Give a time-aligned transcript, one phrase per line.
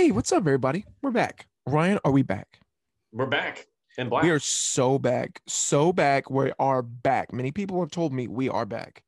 [0.00, 0.86] Hey, what's up, everybody?
[1.02, 1.46] We're back.
[1.66, 2.58] Ryan, are we back?
[3.12, 3.66] We're back
[3.98, 4.22] in black.
[4.22, 6.30] We are so back, so back.
[6.30, 7.34] We are back.
[7.34, 9.02] Many people have told me we are back.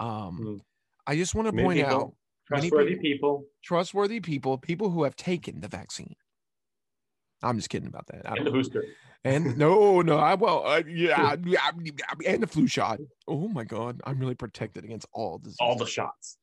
[0.00, 0.60] Um, Mm.
[1.06, 1.94] I just want to Many point people.
[1.94, 2.14] out
[2.46, 3.44] Trustworthy people.
[3.62, 6.16] trustworthy people, people who have taken the vaccine.
[7.42, 8.26] I'm just kidding about that.
[8.26, 8.82] I and the booster.
[9.24, 11.70] And no, no, I well, uh, yeah, yeah,
[12.26, 12.98] and the flu shot.
[13.28, 15.58] Oh my god, I'm really protected against all disease.
[15.60, 16.38] All the shots.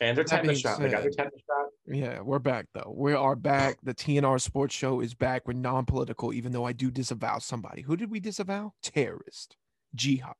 [0.00, 0.80] And their That tetanus being shot.
[0.80, 1.66] They got their said- shot.
[1.86, 2.92] Yeah, we're back though.
[2.96, 3.78] We are back.
[3.82, 5.46] The TNR Sports Show is back.
[5.46, 7.82] We're non-political, even though I do disavow somebody.
[7.82, 8.72] Who did we disavow?
[8.82, 9.56] Terrorist,
[9.94, 10.34] jihad.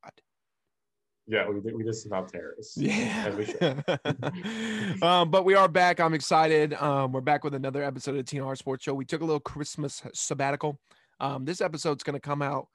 [1.26, 2.76] Yeah, we, we about terrorists.
[2.76, 3.24] Yeah.
[3.26, 5.02] As we should.
[5.02, 5.98] um, but we are back.
[5.98, 6.74] I'm excited.
[6.74, 8.92] Um, we're back with another episode of the TNR Sports Show.
[8.92, 10.78] We took a little Christmas sabbatical.
[11.20, 12.68] Um, this episode's going to come out.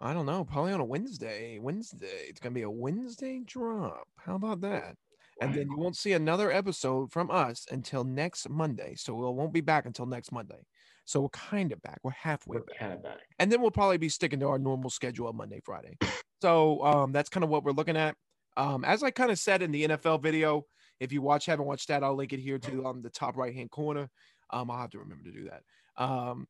[0.00, 1.60] I don't know, probably on a Wednesday.
[1.60, 2.26] Wednesday.
[2.28, 4.08] It's going to be a Wednesday drop.
[4.18, 4.96] How about that?
[5.40, 8.94] And then you won't see another episode from us until next Monday.
[8.96, 10.64] So we won't be back until next Monday.
[11.04, 11.98] So we're kind of back.
[12.02, 13.18] We're halfway We're back kind of back.
[13.38, 15.98] and then we'll probably be sticking to our normal schedule of Monday, Friday.
[16.40, 18.16] So um, that's kind of what we're looking at.
[18.56, 20.66] Um, as I kind of said in the NFL video,
[21.00, 23.54] if you watch, haven't watched that, I'll link it here to um, the top right
[23.54, 24.08] hand corner.
[24.50, 25.62] Um, I'll have to remember to do that.
[26.02, 26.46] Um,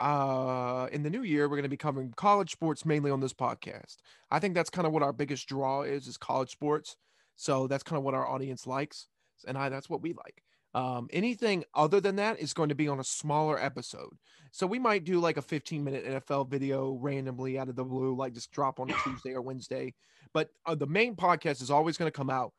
[0.00, 3.34] uh, in the new year, we're going to be covering college sports mainly on this
[3.34, 3.96] podcast.
[4.30, 6.96] I think that's kind of what our biggest draw is, is college sports.
[7.42, 9.08] So that's kind of what our audience likes,
[9.48, 10.44] and I that's what we like.
[10.74, 14.16] Um, anything other than that is going to be on a smaller episode.
[14.52, 18.14] So we might do like a 15 minute NFL video randomly out of the blue,
[18.14, 19.92] like just drop on a Tuesday or Wednesday.
[20.32, 22.52] But uh, the main podcast is always going to come out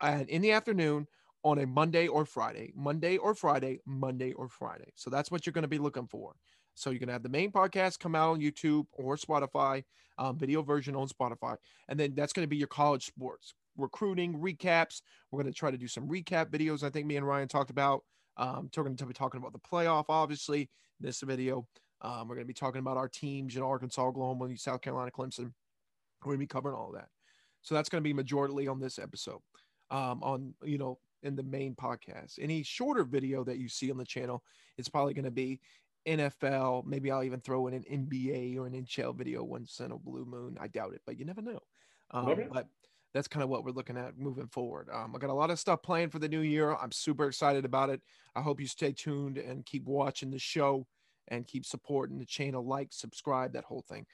[0.00, 1.08] and in the afternoon
[1.42, 4.92] on a Monday or Friday, Monday or Friday, Monday or Friday.
[4.94, 6.34] So that's what you're going to be looking for.
[6.76, 9.82] So you're going to have the main podcast come out on YouTube or Spotify,
[10.18, 11.56] um, video version on Spotify.
[11.88, 15.02] And then that's going to be your college sports recruiting recaps.
[15.30, 16.82] We're going to try to do some recap videos.
[16.82, 18.04] I think me and Ryan talked about.
[18.36, 21.66] Um, going to be talking about the playoff, obviously, this video.
[22.00, 25.52] Um, we're going to be talking about our teams in Arkansas, Oklahoma, South Carolina, Clemson.
[26.24, 27.08] We're going to be covering all of that.
[27.62, 29.40] So that's going to be majority on this episode.
[29.90, 32.38] Um, on you know in the main podcast.
[32.40, 34.42] Any shorter video that you see on the channel
[34.80, 35.60] it's probably going to be
[36.08, 36.86] NFL.
[36.86, 40.24] Maybe I'll even throw in an NBA or an NHL video once in a blue
[40.24, 40.56] moon.
[40.60, 41.60] I doubt it, but you never know.
[42.10, 42.48] Um, know.
[42.50, 42.66] but
[43.12, 44.88] that's kind of what we're looking at moving forward.
[44.92, 46.74] Um, I got a lot of stuff planned for the new year.
[46.74, 48.00] I'm super excited about it.
[48.34, 50.86] I hope you stay tuned and keep watching the show
[51.28, 54.06] and keep supporting the channel, like, subscribe, that whole thing.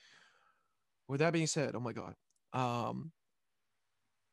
[1.09, 2.15] With that being said, oh my God.
[2.53, 3.12] Um,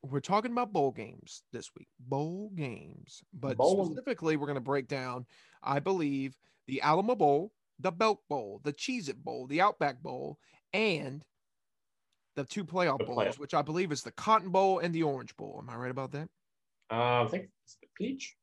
[0.01, 1.87] we're talking about bowl games this week.
[1.99, 3.85] Bowl games, but Bowl.
[3.85, 5.25] specifically, we're going to break down,
[5.61, 6.37] I believe,
[6.67, 10.37] the Alamo Bowl, the Belk Bowl, the Cheez It Bowl, the Outback Bowl,
[10.73, 11.23] and
[12.35, 13.39] the two playoff The bowls, playoff.
[13.39, 15.59] which I believe is the Cotton Bowl and the Orange Bowl.
[15.61, 16.29] Am I right about that?
[16.91, 18.35] Uh, I think it's the peach.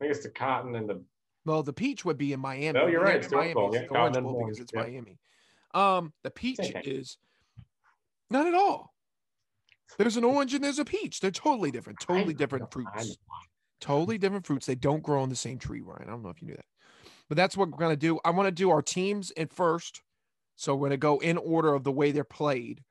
[0.00, 1.02] I think it's the cotton and the.
[1.44, 2.72] Well, the peach would be in Miami.
[2.78, 3.54] No, you're right, it's Miami.
[3.54, 4.82] Bowl, It's the Orange Bowl because it's yeah.
[4.82, 5.18] Miami.
[5.74, 7.18] Um, the peach is
[8.30, 8.92] not at all.
[9.98, 11.20] There's an orange and there's a peach.
[11.20, 12.00] They're totally different.
[12.00, 13.18] Totally different fruits.
[13.80, 14.66] Totally different fruits.
[14.66, 16.04] They don't grow on the same tree, Ryan.
[16.08, 16.64] I don't know if you knew that.
[17.28, 18.18] But that's what we're gonna do.
[18.24, 20.02] I want to do our teams at first.
[20.56, 22.82] So we're gonna go in order of the way they're played.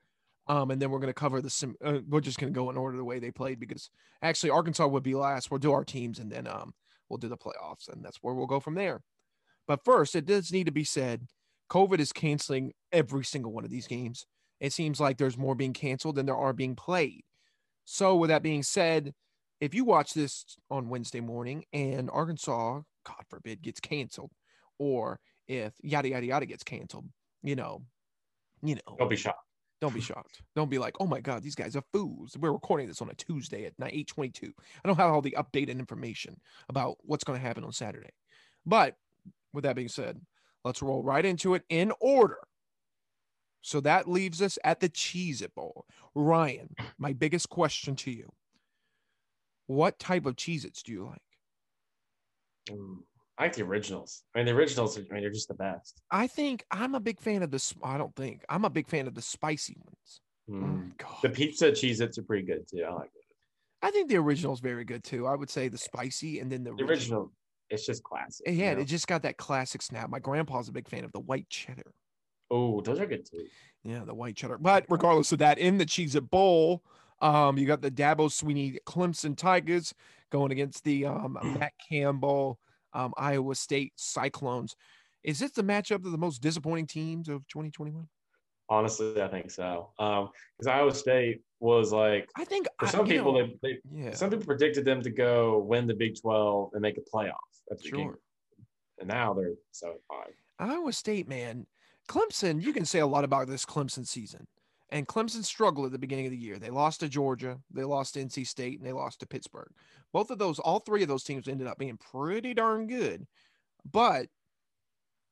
[0.46, 1.76] Um, and then we're gonna cover the sim.
[1.82, 3.90] Uh, we're just gonna go in order the way they played because
[4.22, 5.50] actually Arkansas would be last.
[5.50, 6.74] We'll do our teams and then um
[7.08, 9.02] we'll do the playoffs and that's where we'll go from there.
[9.66, 11.26] But first, it does need to be said,
[11.70, 14.26] COVID is canceling every single one of these games.
[14.60, 17.24] It seems like there's more being canceled than there are being played.
[17.84, 19.14] So, with that being said,
[19.60, 24.32] if you watch this on Wednesday morning and Arkansas, God forbid, gets canceled,
[24.78, 27.06] or if yada yada yada gets canceled,
[27.44, 27.82] you know,
[28.62, 29.38] you know, Don't be shocked.
[29.80, 30.40] don't be shocked.
[30.56, 32.36] Don't be like, oh my God, these guys are fools.
[32.38, 34.52] We're recording this on a Tuesday at night, 822.
[34.82, 38.10] I don't have all the updated information about what's going to happen on Saturday.
[38.64, 38.96] But
[39.52, 40.20] with that being said,
[40.64, 42.38] let's roll right into it in order.
[43.60, 45.84] So that leaves us at the Cheez It Bowl.
[46.14, 48.32] Ryan, my biggest question to you.
[49.66, 51.20] What type of Cheez Its do you like?
[52.70, 52.98] Mm,
[53.38, 54.22] I like the originals.
[54.34, 54.96] I mean, the originals.
[54.96, 56.00] I mean, they're just the best.
[56.10, 59.06] I think I'm a big fan of the, I don't think, I'm a big fan
[59.06, 60.20] of the spicy ones.
[60.48, 60.96] Mm.
[60.98, 61.16] God.
[61.22, 62.84] The pizza cheese its are pretty good too.
[62.84, 63.24] I like it.
[63.82, 65.26] I think the original is very good too.
[65.26, 67.32] I would say the spicy and then the, The original,
[67.70, 68.46] it's just classic.
[68.48, 70.08] Yeah, it just got that classic snap.
[70.08, 71.92] My grandpa's a big fan of the white cheddar.
[72.50, 73.46] Oh, those are good too.
[73.82, 74.58] Yeah, the white cheddar.
[74.58, 76.82] But regardless of that, in the Cheez It Bowl,
[77.20, 79.92] um, you got the Dabo Swinney Clemson Tigers
[80.30, 82.58] going against the um, Matt Campbell
[82.94, 84.76] um, Iowa State Cyclones.
[85.22, 88.06] Is this the matchup of the most disappointing teams of 2021?
[88.68, 89.90] Honestly, I think so.
[89.98, 93.78] Um, because Iowa State was like I think for some you people know, they, they
[93.92, 97.32] yeah, some people predicted them to go win the Big Twelve and make a playoff
[97.70, 98.08] at the beginning.
[98.08, 98.18] sure.
[99.00, 100.32] And now they're seven five.
[100.58, 101.66] Iowa State, man,
[102.08, 102.62] Clemson.
[102.62, 104.46] You can say a lot about this Clemson season,
[104.94, 106.56] and Clemson struggled at the beginning of the year.
[106.56, 109.72] They lost to Georgia, they lost to NC State, and they lost to Pittsburgh.
[110.12, 113.26] Both of those, all three of those teams ended up being pretty darn good.
[113.90, 114.28] But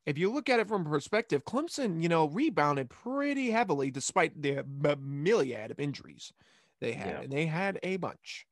[0.05, 4.65] if you look at it from perspective, Clemson, you know, rebounded pretty heavily despite the
[5.01, 6.33] myriad of injuries
[6.81, 7.21] they had, Yeah.
[7.21, 8.47] and they had a bunch.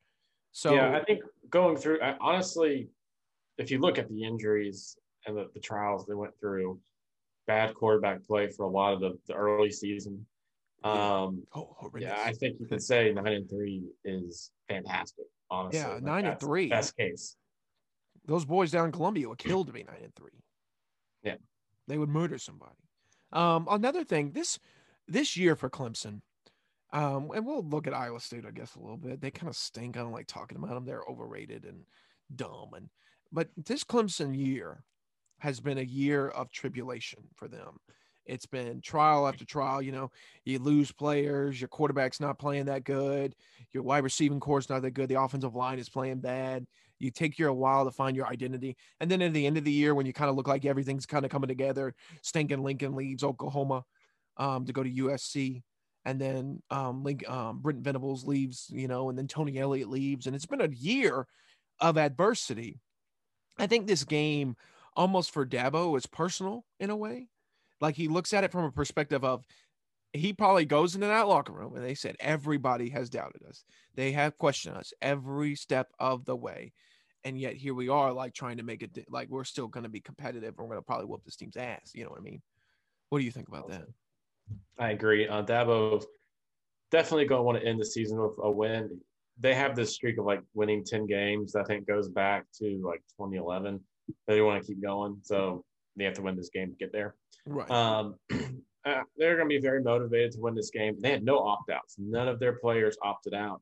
[0.53, 2.89] So yeah, I think going through I, honestly,
[3.59, 4.97] if you look at the injuries
[5.27, 6.79] and the, the trials they went through,
[7.49, 10.25] bad quarterback play for a lot of the, the early season.
[10.83, 12.11] Um, oh, horrendous.
[12.11, 15.27] yeah, I think you can say nine and three is fantastic.
[15.51, 16.69] Honestly, Yeah, Like, nine and three.
[16.69, 17.37] best case.
[18.25, 20.43] those boys down in Columbia would kill to be nine and three.
[21.23, 21.37] Yeah.
[21.89, 22.77] They would murder somebody.
[23.33, 24.59] Um, another thing, this
[25.09, 26.21] this year for Clemson,
[26.93, 29.21] um, and we'll look at Iowa State, I guess, a little bit.
[29.21, 29.97] They kind of stink.
[29.97, 30.85] I don't like talking about them.
[30.85, 31.85] They're overrated and
[32.35, 32.71] dumb.
[32.75, 32.89] And
[33.33, 34.85] but this Clemson year
[35.41, 37.79] has been a year of tribulation for them.
[38.27, 39.83] It's been trial after trial.
[39.83, 40.11] You know,
[40.45, 43.35] you lose players, your quarterback's not playing that good,
[43.73, 46.67] your wide receiving core is not that good, the offensive line is playing bad.
[46.99, 48.77] You take you a while to find your identity.
[49.01, 51.07] And then at the end of the year, when you kind of look like everything's
[51.07, 53.85] kind of coming together, Stinking Lincoln leaves Oklahoma
[54.37, 55.63] um, to go to USC.
[56.05, 60.27] And then um, Link, um, Venables leaves, you know, and then Tony Elliott leaves.
[60.27, 61.27] And it's been a year
[61.81, 62.81] of adversity.
[63.59, 64.57] I think this game
[64.95, 67.29] almost for Dabo is personal in a way.
[67.81, 69.45] Like he looks at it from a perspective of
[70.13, 73.65] he probably goes into that locker room and they said everybody has doubted us.
[73.95, 76.73] They have questioned us every step of the way.
[77.25, 79.91] And yet here we are, like trying to make it like we're still going to
[79.91, 80.49] be competitive.
[80.49, 81.93] and We're going to probably whoop this team's ass.
[81.95, 82.41] You know what I mean?
[83.11, 83.85] What do you think about that?
[84.79, 85.29] I agree.
[85.29, 86.03] Uh, Dabo
[86.91, 89.01] definitely going to want to end the season with a win.
[89.39, 93.03] They have this streak of like winning 10 games, I think goes back to like
[93.19, 93.81] 2011.
[94.27, 95.19] They want to keep going.
[95.23, 95.65] So
[95.97, 97.15] they have to win this game to get there.
[97.47, 97.71] Right.
[97.71, 98.17] Um,
[98.85, 100.97] uh, they're going to be very motivated to win this game.
[101.01, 103.61] They had no opt outs, none of their players opted out.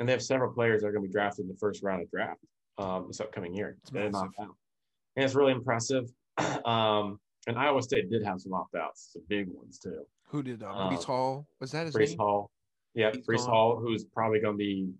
[0.00, 2.02] And they have several players that are going to be drafted in the first round
[2.02, 2.40] of draft
[2.78, 3.76] um, this upcoming year.
[3.82, 4.14] It's They didn't.
[4.38, 6.04] And it's really impressive.
[6.64, 10.02] um, and Iowa State did have some opt outs, some big ones too.
[10.28, 11.46] Who did uh, uh, Breece Hall?
[11.60, 12.18] Was that his Breece name?
[12.18, 12.50] Hall.
[12.94, 13.48] Yeah, He's Breece gone.
[13.48, 14.90] Hall, who's probably going to be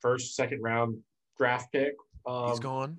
[0.00, 0.96] first, second round
[1.36, 1.94] draft pick.
[2.26, 2.98] Um, He's gone.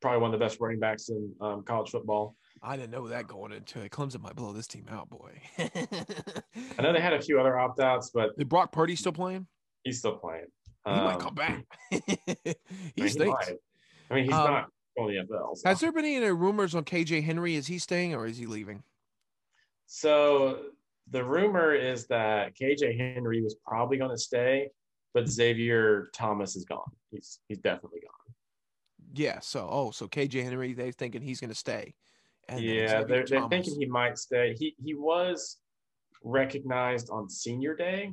[0.00, 2.34] Probably one of the best running backs in um, college football.
[2.62, 3.90] I didn't know that going into it.
[3.90, 5.40] Clemson might blow this team out, boy.
[5.58, 9.46] I know they had a few other opt outs, but Brock Purdy still playing?
[9.82, 10.44] he's still playing.
[10.84, 11.64] He might Um, come back.
[11.90, 12.14] he I
[12.44, 12.54] mean,
[12.96, 13.48] he stinks.
[13.48, 13.56] might.
[14.10, 15.56] I mean, he's Um, not going to the NFL.
[15.56, 15.68] so.
[15.68, 17.54] Has there been any rumors on KJ Henry?
[17.54, 18.82] Is he staying or is he leaving?
[19.86, 20.64] So
[21.10, 24.68] the rumor is that KJ Henry was probably going to stay,
[25.14, 26.90] but Xavier Thomas is gone.
[27.10, 28.34] He's he's definitely gone.
[29.14, 29.40] Yeah.
[29.40, 31.94] So, oh, so KJ Henry, they're thinking he's going to stay.
[32.48, 34.54] And yeah, they're, they're thinking he might stay.
[34.58, 35.58] He he was
[36.22, 38.12] recognized on Senior Day.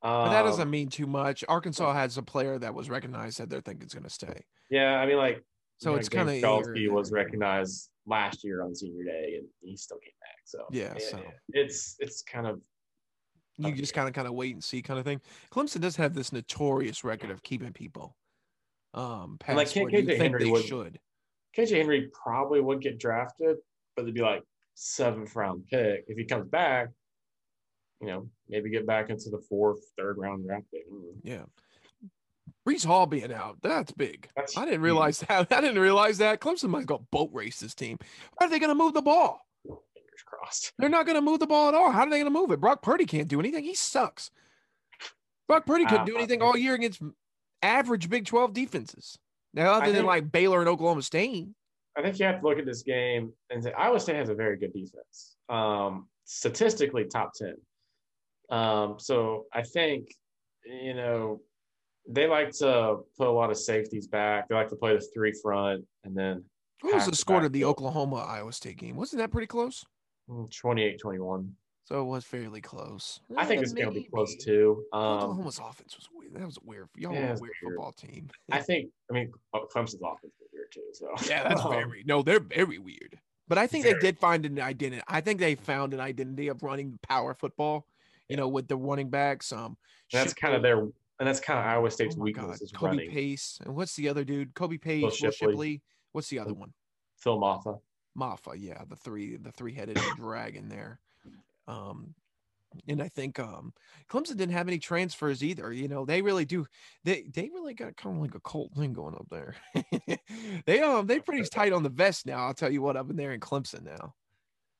[0.00, 1.44] But that doesn't Um, mean too much.
[1.48, 4.44] Arkansas has a player that was recognized that they're thinking is going to stay.
[4.68, 5.42] Yeah, I mean, like
[5.78, 9.76] So you it's kind of Galsky was recognized last year on Senior Day, and he
[9.76, 10.38] still came back.
[10.44, 11.22] So Yeah, so.
[11.50, 12.60] it's it's kind of
[13.58, 13.76] You Okay.
[13.76, 15.20] just kind of kind of wait and see kind of thing.
[15.52, 18.16] Clemson does have this notorious record of keeping people
[18.94, 20.98] um past like, what you think Henry they would- should.
[21.56, 23.56] KJ Henry probably would get drafted,
[23.96, 24.42] but it'd be like
[24.74, 26.04] seventh round pick.
[26.08, 26.88] If he comes back,
[28.00, 30.82] you know, maybe get back into the fourth, third round draft pick.
[31.22, 31.44] Yeah.
[32.66, 34.28] Breece Hall being out, that's big.
[34.36, 35.48] That's I didn't realize that.
[35.52, 36.40] I didn't realize that.
[36.40, 37.98] Clemson might go boat race this team.
[38.38, 39.40] How are they going to move the ball?
[39.64, 40.72] Fingers crossed.
[40.78, 41.90] They're not going to move the ball at all.
[41.90, 42.60] How are they going to move it?
[42.60, 43.64] Brock Purdy can't do anything.
[43.64, 44.30] He sucks.
[45.48, 47.02] Brock Purdy couldn't do Uh, anything all year against
[47.62, 49.18] average Big 12 defenses.
[49.54, 51.48] Now, other I than think- like Baylor and Oklahoma State.
[51.96, 54.34] I think you have to look at this game and say Iowa State has a
[54.34, 55.36] very good defense.
[55.50, 57.56] Um, statistically, top ten.
[58.48, 60.08] Um, so I think
[60.64, 61.40] you know
[62.08, 64.48] they like to put a lot of safeties back.
[64.48, 66.44] They like to play the three front and then
[66.80, 67.64] What was the score to the.
[67.66, 68.96] Oklahoma Iowa State game?
[68.96, 69.84] Wasn't that pretty close?
[70.30, 71.50] 28-21.
[71.84, 73.20] So it was fairly close.
[73.36, 74.44] I think this game will be close maybe.
[74.44, 74.84] too.
[74.92, 76.34] Um, Oklahoma's offense was weird.
[76.34, 76.88] That was weird.
[76.96, 77.52] Y'all Yeah, were a weird weird.
[77.64, 78.28] football team.
[78.52, 78.90] I think.
[79.10, 80.82] I mean, oh, Clemson's offense is weird too.
[80.92, 83.18] So Yeah, that's Um, very no, they're very weird.
[83.48, 85.02] But I think they did find an identity.
[85.08, 87.86] I think they found an identity of running power football.
[88.28, 89.52] You know, with the running backs.
[89.52, 89.76] Um,
[90.12, 90.92] That's Shipley- kind of their, and
[91.28, 93.10] that's kind of Iowa State's oh my weakness God, is Kobe running.
[93.10, 94.54] Pace, and what's the other dude?
[94.54, 95.32] Kobe Pace, Will Shipley.
[95.32, 95.82] Shipley.
[96.12, 96.72] What's the other one?
[97.18, 97.78] Phil Mafah.
[98.18, 101.00] Mafah, yeah, the three, the three-headed dragon there.
[101.68, 102.14] Um,
[102.88, 103.72] And I think um,
[104.08, 105.72] Clemson didn't have any transfers either.
[105.72, 106.66] You know, they really do.
[107.04, 109.54] They they really got kind of like a cult thing going up there.
[110.66, 112.46] they um they pretty tight on the vest now.
[112.46, 114.14] I'll tell you what, up in there in Clemson now,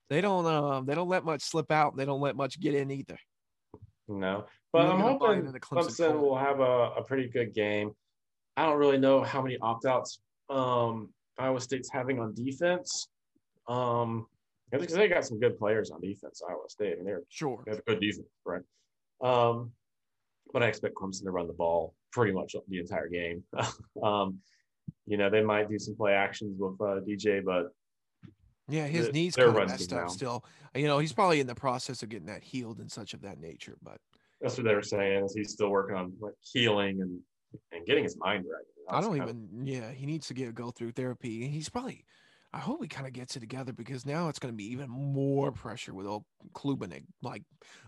[0.08, 1.96] they don't um they don't let much slip out.
[1.96, 3.18] They don't let much get in either.
[4.08, 7.92] No, but I'm hoping Clemson, Clemson will have a, a pretty good game.
[8.56, 10.20] I don't really know how many opt outs
[10.50, 13.08] um, Iowa State's having on defense.
[13.68, 14.26] Um,
[14.80, 16.42] because they got some good players on defense.
[16.48, 18.62] Iowa State, I mean, they're sure they have a good defense, right?
[19.22, 19.72] Um,
[20.52, 23.42] but I expect Clemson to run the ball pretty much the entire game.
[24.02, 24.38] um,
[25.06, 27.72] you know, they might do some play actions with uh, DJ, but
[28.68, 30.44] yeah, his the, knees kind of messed up still.
[30.74, 33.38] You know, he's probably in the process of getting that healed and such of that
[33.38, 33.76] nature.
[33.82, 33.98] But
[34.40, 37.20] that's what they were saying is he's still working on like healing and
[37.72, 38.64] and getting his mind right.
[38.88, 39.48] I don't even.
[39.60, 41.46] Of, yeah, he needs to get go through therapy.
[41.48, 42.04] He's probably
[42.54, 44.90] I hope he kind of gets it together because now it's going to be even
[44.90, 47.42] more pressure with old Klubnik like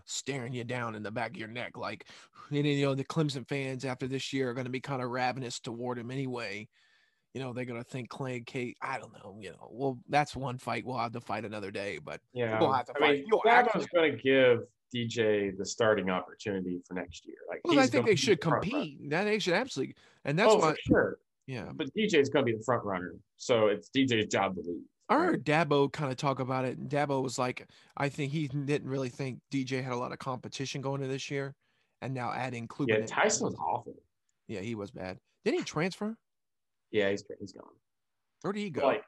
[0.05, 1.77] staring you down in the back of your neck.
[1.77, 2.07] Like,
[2.49, 5.11] and, you know, the Clemson fans after this year are going to be kind of
[5.11, 6.67] ravenous toward him anyway.
[7.35, 8.77] You know, they're going to think Clay Kate.
[8.81, 9.37] I don't know.
[9.39, 10.85] You know, well, that's one fight.
[10.85, 13.25] We'll have to fight another day, but yeah, we'll have to I fight.
[13.29, 14.61] mean, Dabo's going to give
[14.95, 17.35] DJ the starting opportunity for next year.
[17.49, 19.09] Like, well, I think they should compete.
[19.09, 20.75] That they should absolutely, and that's oh, why.
[20.87, 21.17] sure.
[21.47, 21.69] Yeah.
[21.73, 23.15] But DJ's going to be the front runner.
[23.37, 24.81] So it's DJ's job to lead.
[25.07, 26.77] I heard Dabo kind of talk about it.
[26.77, 30.19] And Dabo was like, I think he didn't really think DJ had a lot of
[30.19, 31.53] competition going into this year.
[32.01, 32.89] And now adding Kluber.
[32.89, 33.95] Yeah, Tyson was awful.
[34.47, 35.17] Yeah, he was bad.
[35.43, 36.17] Didn't he transfer?
[36.91, 37.63] Yeah, he's he's gone.
[38.41, 38.85] Where did he go?
[38.85, 39.03] Like,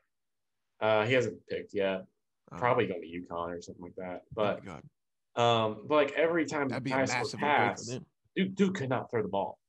[0.79, 2.05] uh, he hasn't picked yet.
[2.51, 2.57] Oh.
[2.57, 4.21] Probably going to UConn or something like that.
[4.33, 7.99] But, oh um, but like every time That'd be Tyson would pass,
[8.35, 9.59] dude, dude could not throw the ball.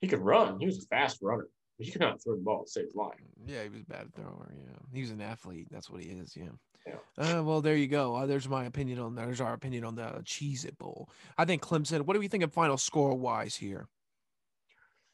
[0.00, 0.58] He could run.
[0.60, 1.48] He was a fast runner.
[1.78, 3.14] He could not throw the ball to save his life.
[3.46, 4.54] Yeah, he was a bad thrower.
[4.56, 5.66] Yeah, he was an athlete.
[5.70, 6.36] That's what he is.
[6.36, 6.50] Yeah.
[6.86, 7.38] Yeah.
[7.38, 8.14] Uh, well, there you go.
[8.14, 11.08] Uh, there's my opinion on there's our opinion on the Cheez It Bowl.
[11.38, 12.02] I think Clemson.
[12.02, 13.88] What do we think of final score wise here?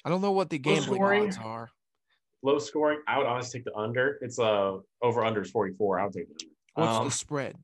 [0.05, 1.71] I don't know what the gambling odds are.
[2.43, 3.01] Low scoring.
[3.07, 4.19] I would honestly take the under.
[4.21, 6.01] It's uh over under is 44.
[6.01, 6.55] I would take the under.
[6.75, 7.57] What's um, the spread?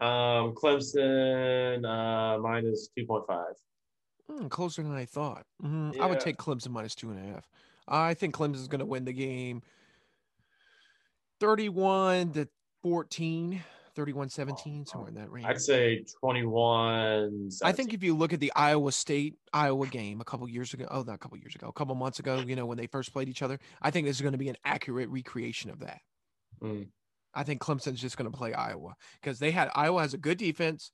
[0.00, 3.54] Um, Clemson uh, minus two point five.
[4.30, 5.44] Mm, closer than I thought.
[5.62, 5.92] Mm-hmm.
[5.94, 6.02] Yeah.
[6.02, 7.48] I would take Clemson minus two and a half.
[7.88, 9.62] I think Clemson is going to win the game
[11.40, 12.48] 31 to
[12.82, 13.62] 14,
[13.94, 15.46] 31 17, somewhere in that range.
[15.46, 17.50] I'd say 21.
[17.50, 17.58] 17.
[17.62, 20.86] I think if you look at the Iowa State Iowa game a couple years ago,
[20.90, 23.12] oh, not a couple years ago, a couple months ago, you know, when they first
[23.12, 26.00] played each other, I think this is going to be an accurate recreation of that.
[26.62, 26.88] Mm.
[27.36, 30.38] I think Clemson's just going to play Iowa because they had Iowa has a good
[30.38, 30.90] defense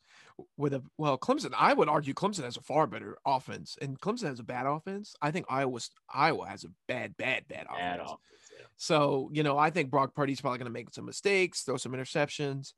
[0.56, 1.52] with a well Clemson.
[1.56, 5.14] I would argue Clemson has a far better offense, and Clemson has a bad offense.
[5.22, 8.10] I think Iowa's Iowa has a bad, bad, bad, bad offense.
[8.10, 8.20] offense
[8.58, 8.66] yeah.
[8.76, 11.92] So you know, I think Brock Purdy's probably going to make some mistakes, throw some
[11.92, 12.72] interceptions.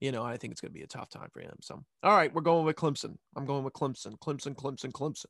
[0.00, 1.56] You know, I think it's going to be a tough time for him.
[1.60, 3.18] So, all right, we're going with Clemson.
[3.36, 5.26] I'm going with Clemson, Clemson, Clemson, Clemson,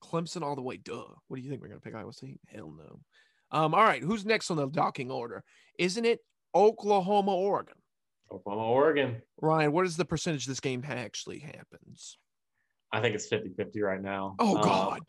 [0.00, 0.76] Clemson all the way.
[0.76, 1.02] Duh.
[1.26, 2.38] What do you think we're going to pick Iowa State?
[2.46, 3.00] Hell no.
[3.50, 5.44] Um, all right, who's next on the docking order?
[5.76, 6.20] Isn't it
[6.54, 7.74] Oklahoma, Oregon.
[8.30, 9.22] Oklahoma, Oregon.
[9.40, 12.18] Ryan, what is the percentage this game actually happens?
[12.92, 14.36] I think it's 50 50 right now.
[14.38, 15.00] Oh, um, God.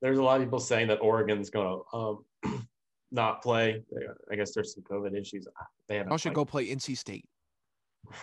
[0.00, 2.68] There's a lot of people saying that Oregon's going to um,
[3.10, 3.82] not play.
[4.30, 5.46] I guess there's some COVID issues.
[5.88, 6.10] They have.
[6.10, 7.24] I should go play NC State.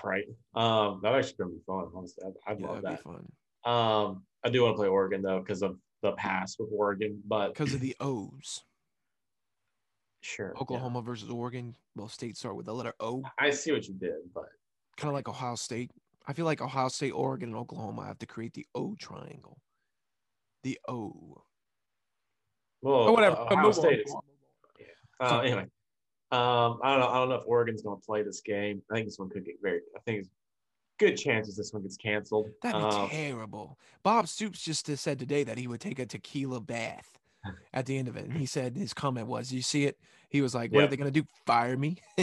[0.03, 0.25] Right.
[0.55, 1.88] Um, that's actually going to be fun.
[1.94, 3.03] Honestly, I'd, I'd yeah, love that.
[3.03, 3.27] fun.
[3.65, 7.50] Um, I do want to play Oregon though because of the past with Oregon, but
[7.50, 8.63] because of the O's.
[10.25, 10.55] Sure.
[10.60, 11.05] Oklahoma yeah.
[11.05, 11.75] versus Oregon.
[11.96, 13.22] Well, states start with the letter O.
[13.38, 14.46] I see what you did, but
[14.98, 15.91] kind of like Ohio State.
[16.27, 19.60] I feel like Ohio State, Oregon, and Oklahoma have to create the O triangle.
[20.63, 21.44] The O.
[22.82, 23.36] Well, or whatever.
[23.36, 24.15] Uh, Ohio State is,
[24.79, 24.88] yeah.
[25.27, 25.67] uh, anyway,
[26.32, 27.08] um, I don't know.
[27.08, 28.82] I don't know if Oregon's going to play this game.
[28.89, 29.82] I think this one could get very.
[29.96, 30.29] I think it's
[30.98, 32.48] good chances this one gets canceled.
[32.63, 33.77] That'd be um, terrible.
[34.01, 37.20] Bob Stoops just said today that he would take a tequila bath
[37.73, 38.25] at the end of it.
[38.25, 39.97] And he said his comment was, "You see it."
[40.29, 41.27] He was like, "What are they going to do?
[41.45, 41.97] Fire me?"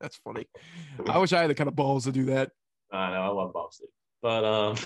[0.00, 0.46] That's funny.
[1.08, 2.50] I wish I had the kind of balls to do that.
[2.92, 3.22] I know.
[3.22, 3.92] I love Bob Stoops,
[4.22, 4.76] but um,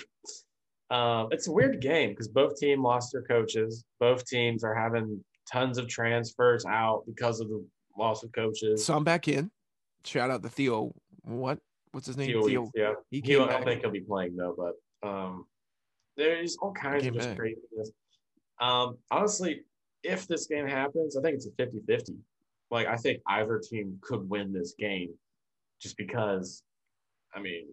[0.91, 3.85] um, it's a weird game because both teams lost their coaches.
[3.99, 7.65] Both teams are having tons of transfers out because of the
[7.99, 8.85] loss of coaches.
[8.85, 9.51] Some back in.
[10.05, 10.93] Shout out to Theo.
[11.23, 11.59] What?
[11.93, 12.27] What's his name?
[12.27, 12.47] Theo.
[12.47, 12.71] Theo.
[12.75, 12.93] Yeah.
[13.11, 15.47] He, he I don't think he'll be playing though, but um,
[16.17, 17.91] there's all kinds of just craziness.
[18.61, 19.63] Um, honestly,
[20.03, 22.15] if this game happens, I think it's a 50 50.
[22.71, 25.11] Like, I think either team could win this game
[25.81, 26.63] just because,
[27.35, 27.67] I mean,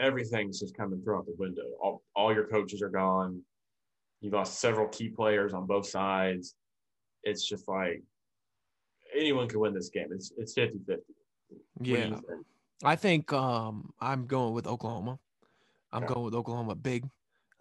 [0.00, 1.64] everything's just coming through out the window.
[1.82, 3.42] All, all your coaches are gone.
[4.20, 6.54] You've lost several key players on both sides.
[7.22, 8.02] It's just like
[9.16, 10.08] anyone could win this game.
[10.12, 11.02] It's it's 50 50.
[11.82, 12.18] Yeah.
[12.84, 15.18] I think um, I'm going with Oklahoma.
[15.92, 16.14] I'm Okay.
[16.14, 17.08] going with Oklahoma big.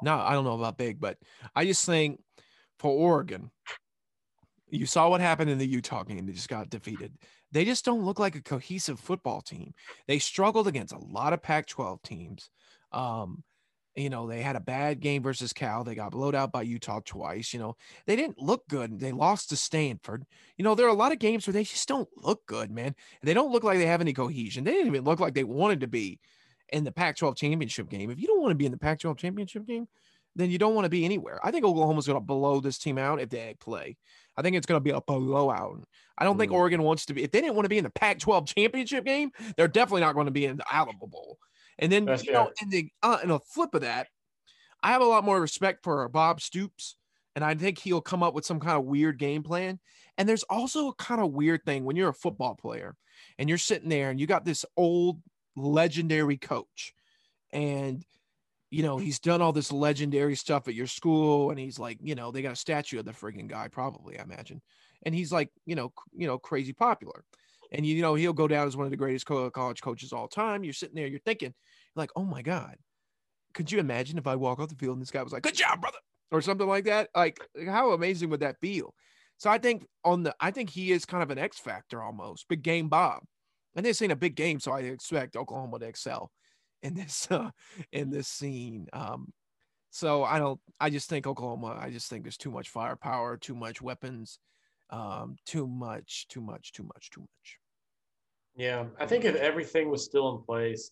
[0.04, 1.18] Now, I don't know about big, but
[1.56, 2.22] I just think
[2.80, 3.52] for Oregon,
[4.70, 6.26] you saw what happened in the Utah game.
[6.26, 7.14] They just got defeated.
[7.52, 9.74] They just don't look like a cohesive football team.
[10.08, 12.50] They struggled against a lot of Pac 12 teams.
[12.92, 13.44] Um,
[13.96, 15.84] you know, they had a bad game versus Cal.
[15.84, 17.52] They got blowed out by Utah twice.
[17.54, 19.00] You know, they didn't look good.
[19.00, 20.24] They lost to Stanford.
[20.56, 22.94] You know, there are a lot of games where they just don't look good, man.
[23.24, 24.64] They don't look like they have any cohesion.
[24.64, 26.20] They didn't even look like they wanted to be
[26.70, 28.12] in the Pac 12 championship game.
[28.12, 29.88] If you don't want to be in the Pac 12 championship game,
[30.38, 31.40] then you don't want to be anywhere.
[31.44, 33.98] I think Oklahoma's going to blow this team out if they play.
[34.38, 35.84] I think it's going to be a blowout.
[36.18, 36.56] I don't think Mm.
[36.56, 37.24] Oregon wants to be.
[37.24, 40.14] If they didn't want to be in the Pac 12 championship game, they're definitely not
[40.14, 41.38] going to be in the Alamo Bowl.
[41.80, 44.08] And then, That's you know, in the uh, in a flip of that,
[44.82, 46.96] I have a lot more respect for Bob Stoops,
[47.36, 49.80] and I think he'll come up with some kind of weird game plan.
[50.18, 52.96] And there's also a kind of weird thing when you're a football player
[53.38, 55.22] and you're sitting there and you got this old
[55.56, 56.94] legendary coach,
[57.52, 58.04] and
[58.70, 62.16] you know he's done all this legendary stuff at your school, and he's like, you
[62.16, 64.62] know, they got a statue of the freaking guy, probably, I imagine,
[65.04, 67.24] and he's like, you know, you know, crazy popular.
[67.72, 70.30] And you know he'll go down as one of the greatest co- college coaches all
[70.30, 70.64] time.
[70.64, 71.54] You're sitting there, you're thinking,
[71.96, 72.78] like, oh my god,
[73.54, 75.56] could you imagine if I walk off the field and this guy was like, "Good
[75.56, 75.98] job, brother,"
[76.32, 77.10] or something like that?
[77.16, 78.94] Like, how amazing would that feel?
[79.38, 82.48] So I think on the, I think he is kind of an X factor almost,
[82.48, 83.24] big game Bob.
[83.76, 86.32] And this ain't a big game, so I expect Oklahoma to excel
[86.82, 87.50] in this uh,
[87.92, 88.88] in this scene.
[88.94, 89.34] Um,
[89.90, 91.78] so I don't, I just think Oklahoma.
[91.80, 94.40] I just think there's too much firepower, too much weapons,
[94.90, 97.58] um, too much, too much, too much, too much.
[98.56, 100.92] Yeah, I think if everything was still in place,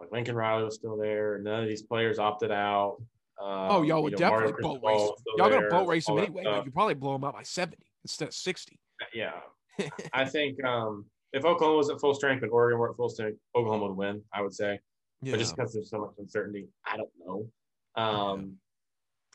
[0.00, 2.96] like Lincoln Riley was still there, none of these players opted out.
[3.40, 5.10] Um, Oh, y'all you would know, definitely boat race.
[5.36, 6.56] Y'all gonna boat race them anyway, stuff.
[6.58, 8.78] but you probably blow them out by 70 instead of 60.
[9.12, 9.32] Yeah,
[10.12, 13.38] I think um, if Oklahoma was at full strength and Oregon were at full strength,
[13.56, 14.22] Oklahoma would win.
[14.32, 14.78] I would say,
[15.24, 15.32] Yeah.
[15.32, 17.48] but just because there's so much uncertainty, I don't know.
[17.96, 18.56] Um,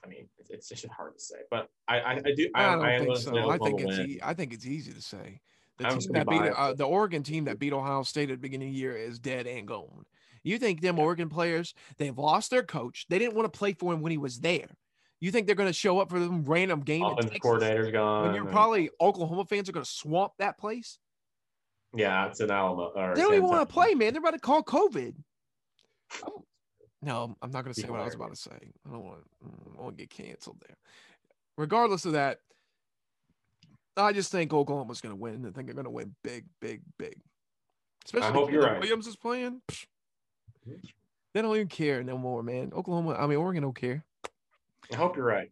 [0.03, 2.49] I mean, it's, it's just hard to say, but I, I, I do.
[2.55, 3.49] I, I don't I think so.
[3.49, 5.41] I think it's e- I think it's easy to say.
[5.77, 8.69] The team that beat uh, the Oregon team that beat Ohio State at the beginning
[8.69, 10.05] of the year is dead and gone.
[10.43, 11.03] You think them Yeah.
[11.03, 13.05] Oregon players they've lost their coach?
[13.09, 14.67] They didn't want to play for him when he was there.
[15.21, 18.25] You think they're going to show up for some random game Offensive Texas coordinator's gone.
[18.25, 20.97] when you're and- probably Oklahoma fans are going to swamp that place?
[21.95, 22.93] yeah, it's an Alamo.
[23.15, 24.13] They don't even want to play, man.
[24.13, 25.15] They're about to call COVID.
[27.01, 28.51] No, I'm not going to say what I was about to say.
[28.51, 29.21] I don't want.
[29.77, 30.75] I want to get canceled there.
[31.57, 32.39] Regardless of that,
[33.95, 35.45] I just think Oklahoma's going to win.
[35.45, 37.15] I think they're going to win big, big, big.
[38.05, 38.79] Especially hope if you're right.
[38.79, 39.61] Williams is playing.
[40.67, 40.81] Mhm.
[41.33, 42.71] They don't even care no more, man.
[42.75, 44.03] Oklahoma, I mean Oregon don't care.
[44.91, 45.51] I hope you're right.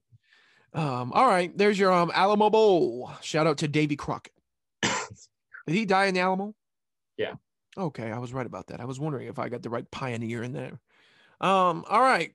[0.73, 3.11] Um, all right, there's your um Alamo Bowl.
[3.21, 4.33] Shout out to Davy Crockett.
[4.81, 6.55] Did he die in the Alamo?
[7.17, 7.33] Yeah.
[7.77, 8.81] Okay, I was right about that.
[8.81, 10.79] I was wondering if I got the right pioneer in there.
[11.39, 12.33] Um, all right.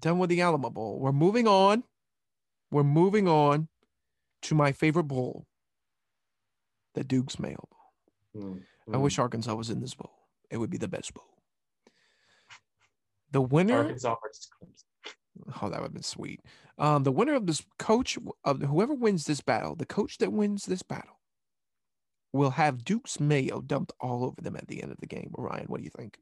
[0.00, 0.98] Done with the Alamo Bowl.
[0.98, 1.84] We're moving on.
[2.70, 3.68] We're moving on
[4.42, 5.46] to my favorite bowl,
[6.94, 8.44] the Duke's Mayo Bowl.
[8.44, 9.00] Mm, I mm.
[9.00, 10.12] wish Arkansas was in this bowl.
[10.50, 11.24] It would be the best bowl.
[13.32, 14.16] The winner Arkansas.
[15.62, 16.40] Oh, that would have been sweet.
[16.78, 20.66] Um, the winner of this coach of whoever wins this battle, the coach that wins
[20.66, 21.19] this battle,
[22.32, 25.32] will have Duke's mayo dumped all over them at the end of the game.
[25.36, 26.18] Ryan, what do you think?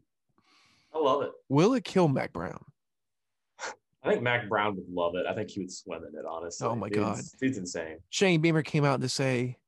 [0.95, 1.31] I love it.
[1.49, 2.65] Will it kill Mack Brown?
[4.03, 5.27] I think Mack Brown would love it.
[5.27, 6.25] I think he would swim in it.
[6.29, 6.67] Honestly.
[6.67, 7.41] Oh my Dude's- God.
[7.41, 7.99] dude's insane.
[8.11, 9.59] Shane Beamer came out to say,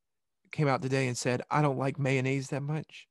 [0.53, 3.09] came out today and said, I don't like mayonnaise that much,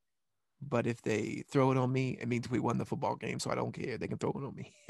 [0.61, 3.51] but if they throw it on me, it means we won the football game, so
[3.51, 3.97] I don't care.
[3.97, 4.73] They can throw it on me.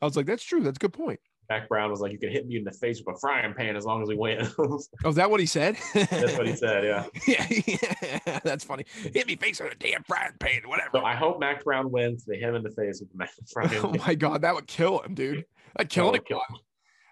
[0.00, 0.60] I was like, that's true.
[0.62, 1.18] That's a good point.
[1.48, 3.76] Mack Brown was like, "You can hit me in the face with a frying pan
[3.76, 4.48] as long as we win."
[5.04, 5.76] Oh, is that what he said?
[5.94, 6.84] That's what he said.
[6.84, 7.04] Yeah.
[7.26, 8.84] yeah, yeah, that's funny.
[9.14, 10.90] Hit me face with a damn frying pan, whatever.
[10.94, 12.24] So I hope Mack Brown wins.
[12.24, 14.66] They hit him in the face with the Mack frying oh my god, that would
[14.66, 15.44] kill him, dude.
[15.76, 16.24] That'd kill That him.
[16.26, 16.42] kill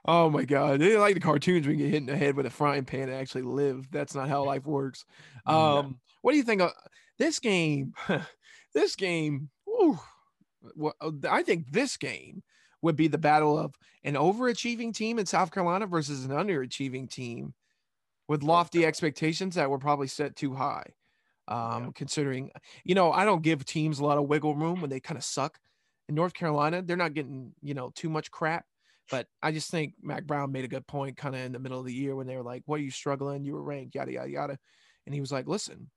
[0.07, 2.47] Oh my god, they like the cartoons when you get hit in the head with
[2.47, 3.91] a frying pan and actually live.
[3.91, 5.05] That's not how life works.
[5.47, 6.73] Um, what do you think of
[7.19, 7.93] this game?
[8.75, 9.99] this game, whew,
[10.77, 10.95] well,
[11.31, 12.43] I think this game
[12.85, 17.55] would be the battle of an overachieving team in South Carolina versus an underachieving team
[18.29, 20.87] with lofty expectations that were probably set too high.
[21.49, 21.91] Um, Yeah.
[21.95, 22.51] considering,
[22.85, 25.25] you know, I don't give teams a lot of wiggle room when they kind of
[25.25, 25.59] suck.
[26.09, 28.67] In North Carolina, they're not getting, you know, too much crap.
[29.11, 31.79] But I just think Mack Brown made a good point kind of in the middle
[31.79, 33.45] of the year when they were like, What are you struggling?
[33.45, 34.59] You were ranked, yada, yada, yada.
[35.07, 35.91] And he was like, Listen,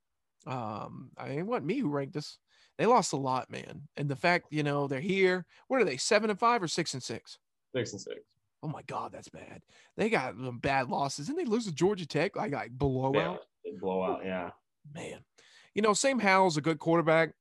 [0.46, 2.38] um, I ain't want me who ranked us.
[2.78, 3.88] They lost a lot, man.
[3.98, 5.46] And the fact, you know, they're here.
[5.68, 7.40] What are they, seven and five or six and six?
[7.76, 8.20] Six and six.
[8.64, 9.62] Oh my God, that's bad.
[9.96, 11.28] They got some bad losses.
[11.28, 12.36] Didn't they lose to Georgia Tech?
[12.36, 13.16] Like, like blowout?
[13.16, 14.22] Yeah, they blow out.
[14.24, 14.52] Yeah.
[14.94, 15.20] Man.
[15.74, 17.34] You know, Sam Howell's a good quarterback.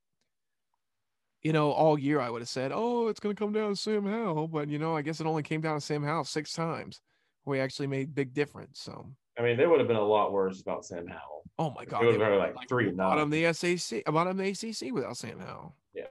[1.42, 3.77] you know, all year I would have said, "Oh, it's going to come down to
[3.77, 6.53] Sam Howell," but you know, I guess it only came down to Sam Howell six
[6.53, 7.01] times.
[7.44, 8.81] We actually made big difference.
[8.81, 9.07] So
[9.38, 11.36] I mean, they would have been a lot worse about Sam Howell.
[11.59, 13.42] Oh my god, It would they have were been like three bottom nine.
[13.42, 15.75] the SAC, bottom the ACC without Sam Howell.
[15.95, 16.05] Yeah.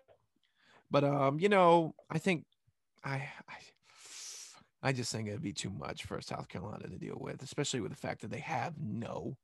[0.90, 2.46] But um, you know, I think
[3.04, 3.16] I,
[3.48, 3.58] I
[4.82, 7.92] I just think it'd be too much for South Carolina to deal with, especially with
[7.92, 9.38] the fact that they have no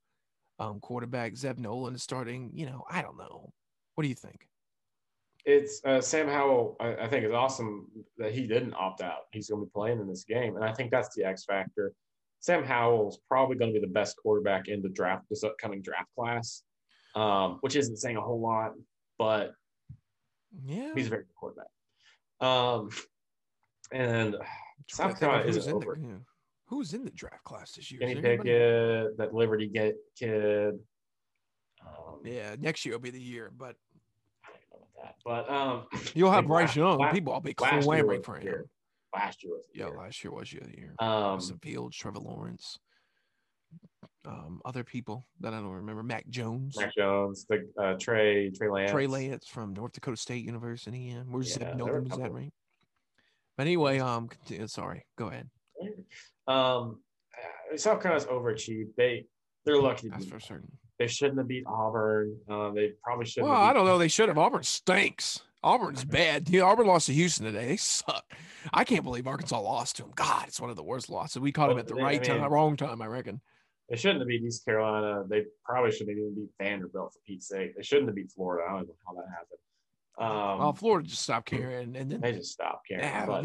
[0.59, 1.35] um quarterback.
[1.35, 2.51] Zeb Noland is starting.
[2.53, 3.51] You know, I don't know.
[3.95, 4.47] What do you think?
[5.43, 6.77] It's uh, Sam Howell.
[6.79, 7.87] I, I think is awesome
[8.17, 9.21] that he didn't opt out.
[9.31, 11.93] He's going to be playing in this game, and I think that's the X factor.
[12.41, 16.09] Sam Howell's probably going to be the best quarterback in the draft this upcoming draft
[16.17, 16.63] class,
[17.15, 18.71] um, which isn't saying a whole lot,
[19.19, 19.53] but
[20.65, 21.67] Yeah, he's a very good quarterback.
[22.41, 22.89] Um,
[23.91, 24.35] and
[24.89, 25.99] South Carolina who's isn't in the- over.
[26.01, 26.15] yeah.
[26.67, 27.99] Who's in the draft class this year?
[27.99, 28.21] Kenny Is?
[28.21, 30.79] Pickett, that Liberty get kid.
[31.85, 33.75] Um, Yeah, next year will be the year, but
[34.45, 36.97] I don't know about that, but um, you'll have Bryce Young.
[36.97, 38.63] last- People, I'll be clamoring for him.
[39.13, 39.97] Last year was Yeah, year.
[39.97, 40.95] last year was your year.
[40.99, 42.79] Um, Justin Fields, Trevor Lawrence,
[44.25, 46.03] um, other people that I don't remember.
[46.03, 48.91] Mac Jones, Mac Jones, the uh, Trey Trey Lance.
[48.91, 51.11] Trey Lance from North Dakota State University.
[51.13, 52.53] Yeah, where's Yeah, Zeb there were a Was that right?
[53.57, 55.49] But anyway, um, continue, sorry, go ahead.
[56.47, 57.01] Um,
[57.73, 58.95] uh, South Carolina's overachieved.
[58.95, 59.25] They
[59.65, 60.09] they're lucky.
[60.09, 60.71] That's for certain.
[60.99, 62.37] They shouldn't have beat Auburn.
[62.47, 63.49] Um, they probably shouldn't.
[63.49, 63.97] Well, have I don't know.
[63.97, 64.37] They should have.
[64.37, 65.41] Auburn stinks.
[65.63, 66.53] Auburn's bad.
[66.55, 67.67] Auburn lost to Houston today.
[67.67, 68.25] They suck.
[68.73, 70.11] I can't believe Arkansas lost to them.
[70.15, 71.39] God, it's one of the worst losses.
[71.39, 73.41] We caught them at the they- I right time, wrong time, I reckon.
[73.89, 75.25] They shouldn't have beat East Carolina.
[75.27, 77.75] They probably shouldn't have even beat Vanderbilt for Pete's sake.
[77.75, 78.65] They shouldn't have beat Florida.
[78.69, 79.59] I don't know how that happened.
[80.17, 83.03] Um, well, Florida just stopped caring, and then they just stopped caring.
[83.03, 83.43] Yeah, but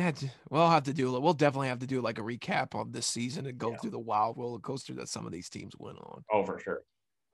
[0.50, 1.18] we'll have to do.
[1.20, 3.76] We'll definitely have to do like a recap on this season and go Yeah.
[3.78, 6.22] through the wild roller coaster that some of these teams went on.
[6.32, 6.82] Oh, for sure.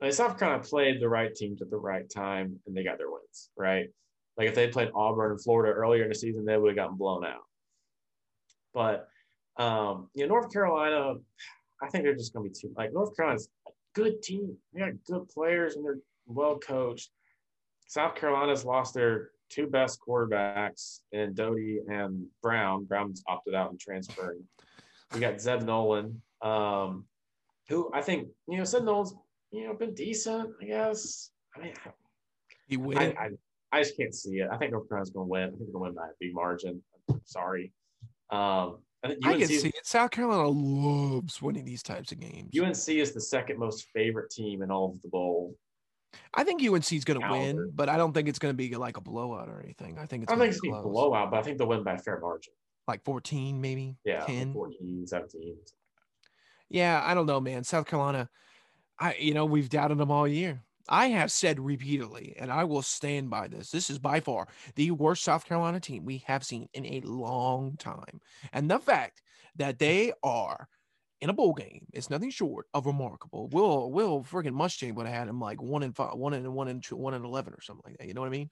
[0.01, 3.11] Like, South of played the right teams at the right time, and they got their
[3.11, 3.89] wins, right?
[4.37, 6.97] Like if they played Auburn and Florida earlier in the season, they would have gotten
[6.97, 7.43] blown out.
[8.73, 9.09] But
[9.59, 11.15] um, you know, North Carolina,
[11.83, 14.57] I think they're just going to be too like North Carolina's a good team.
[14.73, 17.11] They got good players and they're well coached.
[17.87, 22.85] South Carolina's lost their two best quarterbacks in Doty and Brown.
[22.85, 24.43] Brown's opted out and transferring.
[25.13, 27.05] We got Zeb Noland, um,
[27.69, 29.15] who I think you know Zeb Noland's
[29.51, 30.51] you know been decent.
[30.63, 31.31] I guess.
[31.55, 31.75] I mean,
[32.67, 32.97] He win.
[32.97, 33.29] I, I,
[33.73, 34.49] I just can't see it.
[34.51, 35.43] I think North Carolina's going to win.
[35.43, 36.83] I think they're going to win by a big margin.
[37.25, 37.73] Sorry.
[38.31, 39.87] Um, I I can see it.
[39.87, 42.51] South Carolina loves winning these types of games.
[42.59, 45.57] UNC is the second most favorite team in all of the bowl.
[46.35, 48.75] I think UNC is going to win, but I don't think it's going to be
[48.77, 49.99] like a blowout or anything.
[49.99, 50.93] I think it's I going think to it's be going to be a close.
[50.93, 52.53] blowout, but I think they'll win by a fair margin.
[52.87, 54.53] like 14, maybe Yeah, 10.
[54.53, 55.57] 14, 17.
[56.69, 57.65] Yeah, I don't know, man.
[57.65, 58.29] South Carolina,
[59.01, 60.63] I you know we've doubted them all year.
[60.89, 63.71] I have said repeatedly, and I will stand by this.
[63.71, 67.77] This is by far the worst South Carolina team we have seen in a long
[67.77, 68.21] time,
[68.53, 69.23] and the fact
[69.57, 70.69] that they are
[71.21, 73.49] in a bowl game is nothing short of remarkable.
[73.49, 76.69] Will Will friggin' Muschamp would have had him like one in five, one in one
[76.69, 78.09] in two, one in eleven or something like that.
[78.09, 78.51] You know what I mean?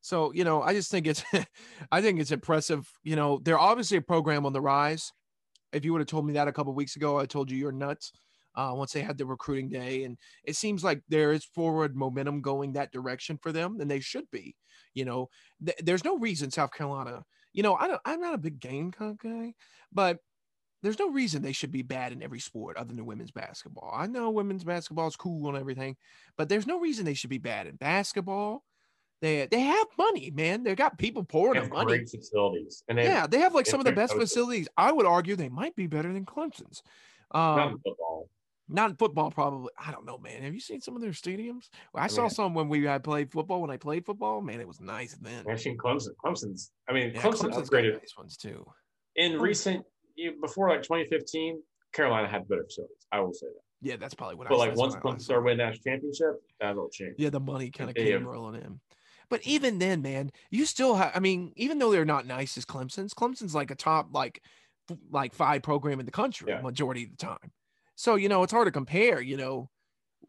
[0.00, 1.24] So you know, I just think it's,
[1.92, 2.90] I think it's impressive.
[3.04, 5.12] You know, they're obviously a program on the rise.
[5.72, 7.72] If you would have told me that a couple weeks ago, I told you you're
[7.72, 8.12] nuts.
[8.54, 12.42] Uh, once they had the recruiting day, and it seems like there is forward momentum
[12.42, 14.54] going that direction for them, and they should be.
[14.94, 15.30] You know,
[15.64, 17.24] th- there's no reason South Carolina.
[17.54, 19.54] You know, I don't, I'm not a big Gamecock guy,
[19.90, 20.18] but
[20.82, 23.92] there's no reason they should be bad in every sport other than women's basketball.
[23.94, 25.96] I know women's basketball is cool and everything,
[26.36, 28.64] but there's no reason they should be bad in basketball.
[29.20, 30.64] They they have money, man.
[30.64, 31.98] They got people pouring have them money.
[31.98, 32.82] great facilities.
[32.88, 34.30] And they Yeah, they have like some of the best coaches.
[34.30, 34.68] facilities.
[34.76, 36.82] I would argue they might be better than Clemson's.
[37.30, 38.28] Um, football.
[38.72, 39.70] Not in football, probably.
[39.78, 40.42] I don't know, man.
[40.42, 41.68] Have you seen some of their stadiums?
[41.92, 43.60] Well, I, I saw some when we had played football.
[43.60, 45.44] When I played football, man, it was nice then.
[45.48, 46.08] I've seen Clemson.
[46.24, 48.64] Clemson's, I mean, Yeah, Clemson Clemson's upgraded nice ones too.
[49.16, 49.38] in Oh.
[49.40, 49.84] recent,
[50.40, 53.06] before like 2015, Carolina had better facilities.
[53.12, 53.62] I will say that.
[53.88, 54.58] Yeah, that's probably what But I.
[54.68, 57.14] like once Clemson started winning national championship, that'll change.
[57.18, 58.16] Yeah, the money kind of came yeah.
[58.28, 58.80] rolling in.
[59.28, 61.12] But even then, man, you still have.
[61.14, 64.42] I mean, even though they're not nice as Clemson's, Clemson's like a top like
[65.10, 66.60] like five program in the country Yeah.
[66.60, 67.50] majority of the time.
[68.02, 69.20] So you know it's hard to compare.
[69.20, 69.70] You know,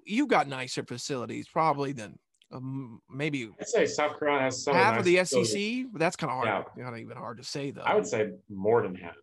[0.06, 2.20] you've got nicer facilities probably than
[2.52, 5.86] um, maybe I'd say South Carolina has some half nice of the facilities.
[5.86, 6.00] SEC.
[6.00, 6.66] That's kind of hard.
[6.78, 6.84] Yeah.
[6.84, 7.82] Not even hard to say though.
[7.82, 9.16] I would say more than half.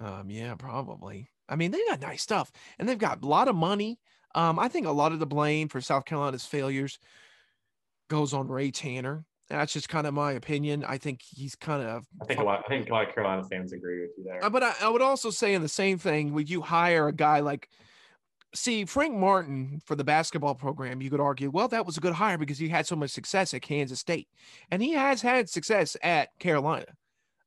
[0.00, 1.30] Um, yeah, probably.
[1.48, 4.00] I mean, they got nice stuff, and they've got a lot of money.
[4.34, 6.98] Um, I think a lot of the blame for South Carolina's failures
[8.08, 9.24] goes on Ray Tanner.
[9.50, 10.84] That's just kind of my opinion.
[10.84, 12.06] I think he's kind of.
[12.22, 12.62] I think a lot.
[12.64, 14.44] I think a lot of Carolina fans agree with you there.
[14.44, 17.12] Uh, but I, I would also say in the same thing, would you hire a
[17.12, 17.68] guy like
[18.54, 22.14] see Frank Martin for the basketball program, you could argue, well, that was a good
[22.14, 24.28] hire because he had so much success at Kansas State,
[24.70, 26.86] and he has had success at Carolina.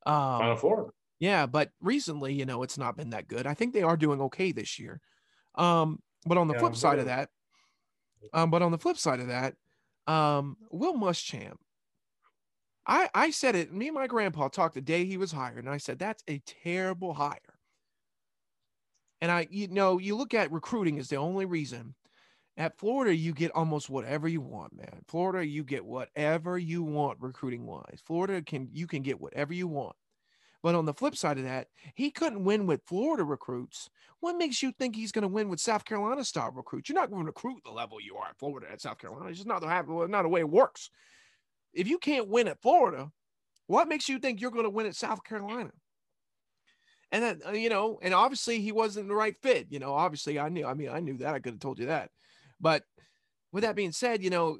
[0.06, 0.94] Um, Final four.
[1.20, 3.48] yeah, but recently, you know, it's not been that good.
[3.48, 5.02] I think they are doing okay this year.
[5.56, 7.30] Um, but on the Yeah, flip side of that,
[8.34, 9.56] um, but on the flip side of that,
[10.08, 11.58] um, Will Muschamp,
[12.86, 13.74] I I said it.
[13.74, 16.40] Me and my grandpa talked the day he was hired, and I said that's a
[16.40, 17.40] terrible hire.
[19.22, 21.96] And I, you know, you look at recruiting is the only reason.
[22.58, 25.02] At Florida, you get almost whatever you want, man.
[25.08, 28.02] Florida, you get whatever you want recruiting wise.
[28.06, 29.96] Florida can you can get whatever you want.
[30.62, 33.90] But on the flip side of that, he couldn't win with Florida recruits.
[34.22, 36.88] What makes you think he's going to win with South Carolina style recruits?
[36.88, 39.30] You're not going to recruit the level you are at Florida at South Carolina.
[39.30, 40.90] It's just not the not the way it works.
[41.74, 43.12] If you can't win at Florida,
[43.68, 45.72] what makes you think you're going to win at South Carolina?
[47.12, 49.68] And then uh, you know, and obviously he wasn't the right fit.
[49.70, 50.66] You know, obviously I knew.
[50.66, 51.36] I mean, I knew that.
[51.36, 52.10] I could have told you that.
[52.60, 52.84] But
[53.52, 54.58] with that being said, you know,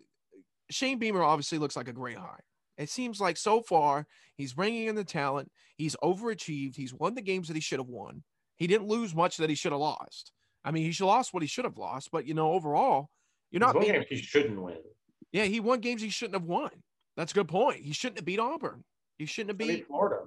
[0.70, 2.44] Shane Beamer obviously looks like a great hire.
[2.78, 5.52] It seems like so far he's bringing in the talent.
[5.78, 6.76] He's overachieved.
[6.76, 8.24] He's won the games that he should have won.
[8.56, 10.32] He didn't lose much that he should have lost.
[10.64, 13.10] I mean, he should have lost what he should have lost, but you know, overall,
[13.52, 14.04] you're not being.
[14.10, 14.78] he shouldn't win.
[15.32, 16.70] Yeah, he won games he shouldn't have won.
[17.16, 17.82] That's a good point.
[17.82, 18.84] He shouldn't have beat Auburn.
[19.18, 20.26] He shouldn't have beat Florida.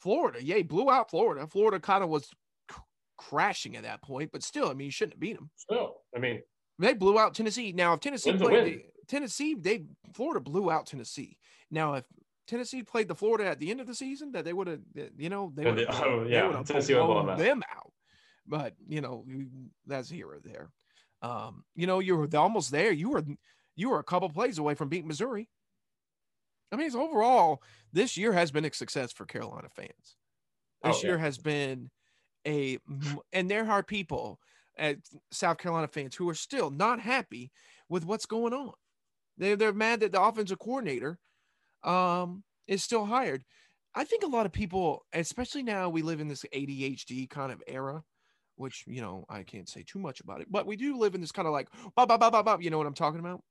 [0.00, 0.42] Florida.
[0.42, 1.46] Yeah, he blew out Florida.
[1.46, 2.24] Florida kind of was
[2.70, 2.76] c-
[3.18, 5.50] crashing at that point, but still, I mean, you shouldn't have beat him.
[5.56, 6.42] Still, I mean,
[6.78, 7.72] They blew out Tennessee.
[7.72, 8.82] Now, if Tennessee played win.
[9.08, 11.36] Tennessee, they Florida blew out Tennessee.
[11.70, 12.04] Now, if
[12.46, 14.80] Tennessee played the Florida at the end of the season, that they would have,
[15.16, 17.38] you know, they would have oh, yeah, Tennessee blown them out.
[17.38, 17.92] them out.
[18.46, 19.24] But you know,
[19.86, 20.70] that's here or there.
[21.22, 22.92] Um, you know, you were almost there.
[22.92, 23.24] You were
[23.76, 25.48] you were a couple plays away from beating Missouri.
[26.72, 30.16] I mean, it's overall, this year has been a success for Carolina fans.
[30.82, 31.10] This Oh, yeah.
[31.10, 31.90] year has been
[32.46, 32.78] a,
[33.32, 34.40] and there are people
[34.78, 34.98] at
[35.32, 37.52] South Carolina fans who are still not happy
[37.88, 38.74] with what's going on.
[39.38, 41.18] They're, they're mad that the offensive coordinator
[41.84, 43.44] um, is still hired.
[43.94, 47.62] I think a lot of people, especially now we live in this ADHD kind of
[47.66, 48.04] era,
[48.56, 51.20] which, you know, I can't say too much about it, but we do live in
[51.20, 53.42] this kind of like, bop, bop, bop, bop, bop, you know what I'm talking about?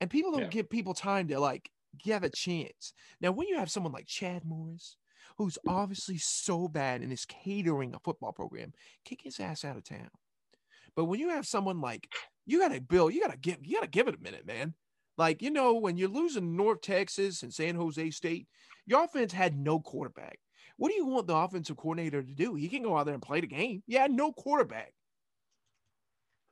[0.00, 0.50] And people don't Yeah.
[0.50, 2.92] give people time to like give a chance.
[3.20, 4.96] Now, when you have someone like Chad Morris,
[5.38, 8.72] who's obviously so bad and is catering a football program,
[9.04, 10.10] kick his ass out of town.
[10.96, 12.08] But when you have someone like
[12.46, 14.74] you gotta build, you gotta give, you gotta give it a minute, man.
[15.16, 18.48] Like, you know, when you're losing North Texas and San Jose State,
[18.86, 20.38] your offense had no quarterback.
[20.76, 22.54] What do you want the offensive coordinator to do?
[22.54, 23.82] He can go out there and play the game.
[23.86, 24.92] Yeah, no quarterback.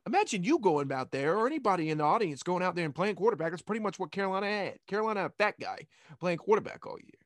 [0.07, 3.15] Imagine you going out there or anybody in the audience going out there and playing
[3.15, 3.51] quarterback.
[3.53, 4.79] That's pretty much what Carolina had.
[4.88, 5.87] Carolina had that guy
[6.19, 7.21] playing quarterback all year.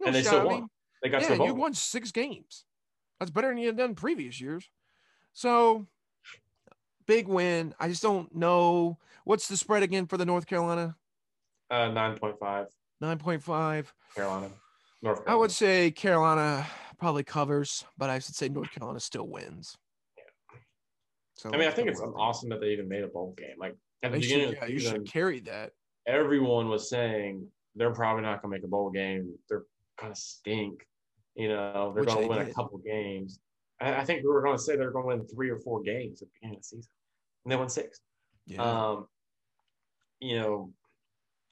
[0.00, 0.54] No and they shot, still I won.
[0.54, 0.68] mean,
[1.02, 2.64] They got yeah, you won six games.
[3.18, 4.70] That's better than you had done previous years.
[5.34, 5.86] So
[7.06, 7.74] big win.
[7.78, 10.96] I just don't know what's the spread again for the North Carolina
[11.70, 12.68] Uh, nine point five.
[13.02, 13.92] nine point five.
[14.14, 14.50] Carolina.
[15.02, 16.66] North I would say Carolina
[16.98, 19.76] probably covers, but I should say North Carolina still wins.
[21.40, 23.56] So I mean, I think it's awesome that they even made a bowl game.
[23.58, 25.70] Like at the They beginning should, of yeah, the you season, should carry that.
[26.06, 29.32] everyone was saying they're probably not going to make a bowl game.
[29.48, 29.64] They're
[29.98, 30.86] going to stink.
[31.36, 32.48] You know, they're going to win did.
[32.48, 33.40] a couple games.
[33.80, 35.80] I, I think we were going to say they're going to win three or four
[35.80, 36.90] games at the beginning of the season,
[37.46, 38.00] and they won six.
[38.46, 38.62] Yeah.
[38.62, 39.06] Um,
[40.20, 40.70] you know,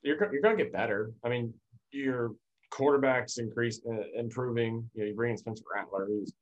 [0.03, 1.13] you're you're going to get better.
[1.25, 1.55] I mean,
[1.93, 2.33] your
[2.71, 4.91] quarterbacks increase uh, improving.
[4.93, 6.35] You know, you bring in Spencer Rattler, who's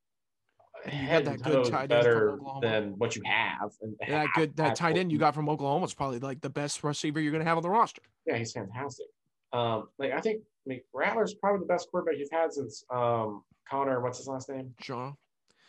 [0.92, 2.60] you got that good tight end from better Oklahoma.
[2.66, 3.70] than what you have.
[3.82, 6.82] And that good that tight end you got from Oklahoma is probably like the best
[6.84, 8.02] receiver you're gonna have on the roster.
[8.26, 9.06] Yeah, he's fantastic.
[9.52, 13.42] Um, like I think I mean, Rattler's probably the best quarterback you've had since um,
[13.70, 14.00] Connor.
[14.02, 14.74] What's his last name?
[14.80, 15.12] Shaw.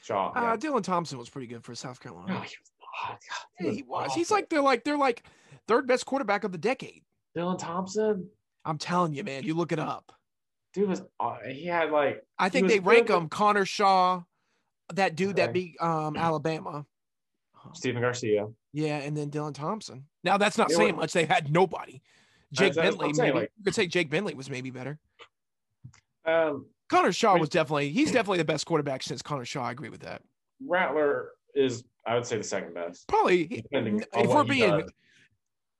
[0.04, 0.30] Shaw.
[0.36, 2.34] Uh, Dylan Thompson was pretty good for South No, Carolina.
[2.46, 2.72] he was
[3.10, 3.10] not.
[3.10, 3.20] God,
[3.60, 4.14] Yeah, he was.
[4.14, 5.24] He's like they're like they're like
[5.68, 7.04] third best quarterback of the decade.
[7.38, 8.30] Dylan Thompson.
[8.66, 9.44] I'm telling you, man.
[9.44, 10.12] You look it up.
[10.74, 14.24] Dude was uh, he had like I think they rank him Connor Shaw,
[14.94, 15.52] that dude that Okay.
[15.54, 16.86] beat um, Alabama.
[17.74, 18.48] Stephen Garcia.
[18.72, 20.06] Yeah, and then Dylan Thompson.
[20.24, 21.14] Now that's not They saying were- much.
[21.14, 22.02] They had nobody.
[22.54, 25.00] Jake That's- that's Bentley, I'm maybe like- you could say Jake Bentley was maybe better.
[26.26, 29.64] Um, Connor Shaw was definitely he's definitely the best quarterback since Connor Shaw.
[29.64, 30.22] I agree with that.
[30.66, 33.08] Rattler is I would say the second best.
[33.10, 34.92] Probably Depending if we're being does.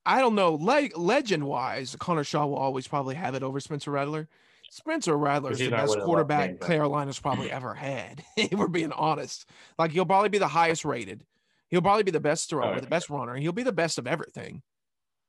[0.06, 0.56] I don't know.
[0.56, 4.28] Le- legend wise, Connor Shaw will always probably have it over Spencer Rattler.
[4.70, 6.60] Spencer Rattler is the best winning a lot of quarterback?
[6.62, 8.24] Carolina's probably ever had.
[8.38, 9.46] if we're being honest,
[9.78, 11.26] like he'll probably be the highest rated.
[11.70, 12.80] He'll probably be the best thrower, Oh, yeah.
[12.80, 14.62] the best runner, and he'll be the best of everything.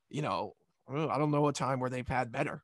[0.09, 0.55] You know,
[0.87, 2.63] I don't know a time where they've had better.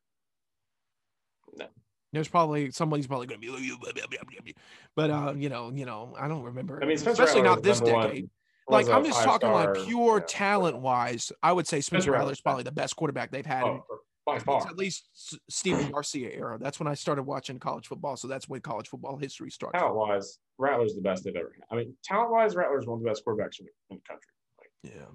[1.58, 1.68] No.
[2.14, 4.56] There's probably somebody's probably going to be,
[4.96, 6.82] but uh, you know, you know, I don't remember.
[6.82, 8.30] I mean, Spencer especially Rattler not this decade.
[8.66, 10.26] One, like I'm just talking like pure yeah.
[10.28, 11.32] talent wise.
[11.44, 13.64] I would say Spencer Spencer Rattler's probably the best quarterback they've had.
[13.64, 13.82] in-
[14.26, 15.08] By It's at least
[15.50, 16.58] Stephen Garcia era.
[16.60, 18.18] That's when I started watching college football.
[18.18, 19.78] So that's when college football history starts.
[19.78, 21.76] Talent wise, Rattler's the best they've ever had.
[21.76, 24.32] I mean, talent wise, Rattler's one of the best quarterbacks in the, in the country.
[24.60, 25.06] Like, Yeah.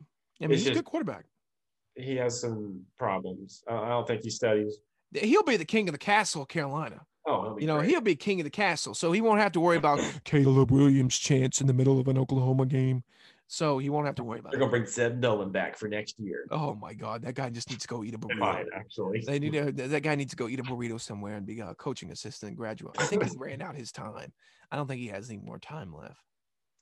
[0.42, 1.24] I mean, he's a good quarterback.
[1.96, 3.62] he has some problems.
[3.68, 4.78] Uh, I don't think he studies.
[5.12, 7.00] He'll be the king of the castle, Carolina.
[7.26, 7.90] Oh, he'll be You know, great.
[7.90, 8.94] he'll be king of the castle.
[8.94, 12.16] So he won't have to worry about Caleb Williams' chance in the middle of an
[12.16, 13.02] Oklahoma game.
[13.52, 14.58] So he won't have to worry about it.
[14.58, 14.70] They're it.
[14.70, 16.46] gonna bring Zeb Noland back for next year.
[16.52, 18.38] Oh my God, that guy just needs to go eat a burrito.
[18.38, 19.24] might actually.
[19.26, 21.74] They need to, that guy needs to go eat a burrito somewhere and be a
[21.74, 22.94] coaching assistant graduate.
[22.96, 24.32] I think he ran out his time.
[24.70, 26.22] I don't think he has any more time left.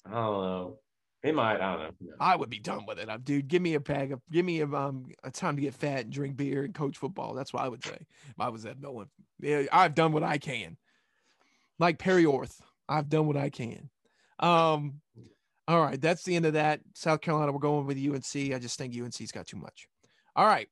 [0.05, 0.79] I don't know.
[1.23, 1.59] He might.
[1.59, 1.91] I don't know.
[2.03, 2.13] No.
[2.21, 3.09] I would be done with it.
[3.25, 6.05] Dude, give me a bag of, give me a, um, a time to get fat
[6.05, 7.33] and drink beer and coach football.
[7.33, 7.97] That's what I would say.
[8.29, 9.09] If I was at Noland.
[9.41, 10.77] Yeah, I've done what I can.
[11.79, 13.89] Like Perry Orth, I've done what I can.
[14.39, 15.01] Um,
[15.69, 16.81] all right, that's the end of that.
[16.95, 18.55] South Carolina, we're going with UNC.
[18.55, 19.87] I just think UNC's got too much.
[20.35, 20.69] All right.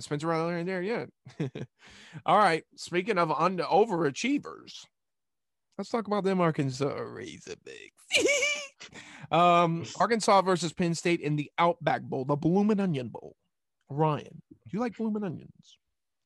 [0.00, 1.04] Spencer Rattler in there yeah.
[2.26, 2.64] all right.
[2.76, 4.86] Speaking of under overachievers,
[5.78, 8.26] let's talk about them Arkansas Razorbacks.
[9.30, 13.36] um, Arkansas versus Penn State in the Outback Bowl, the Bloomin' Onion Bowl.
[13.90, 15.78] Ryan, do you like bloomin' onions?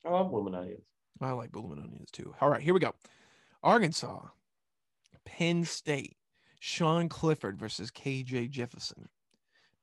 [0.04, 0.84] I love Bloomin' onions.
[1.20, 2.34] I like bloomin' onions too.
[2.40, 2.94] All right, here we go.
[3.62, 4.20] Arkansas,
[5.24, 6.16] Penn State,
[6.60, 9.08] Sean Clifford versus KJ Jefferson.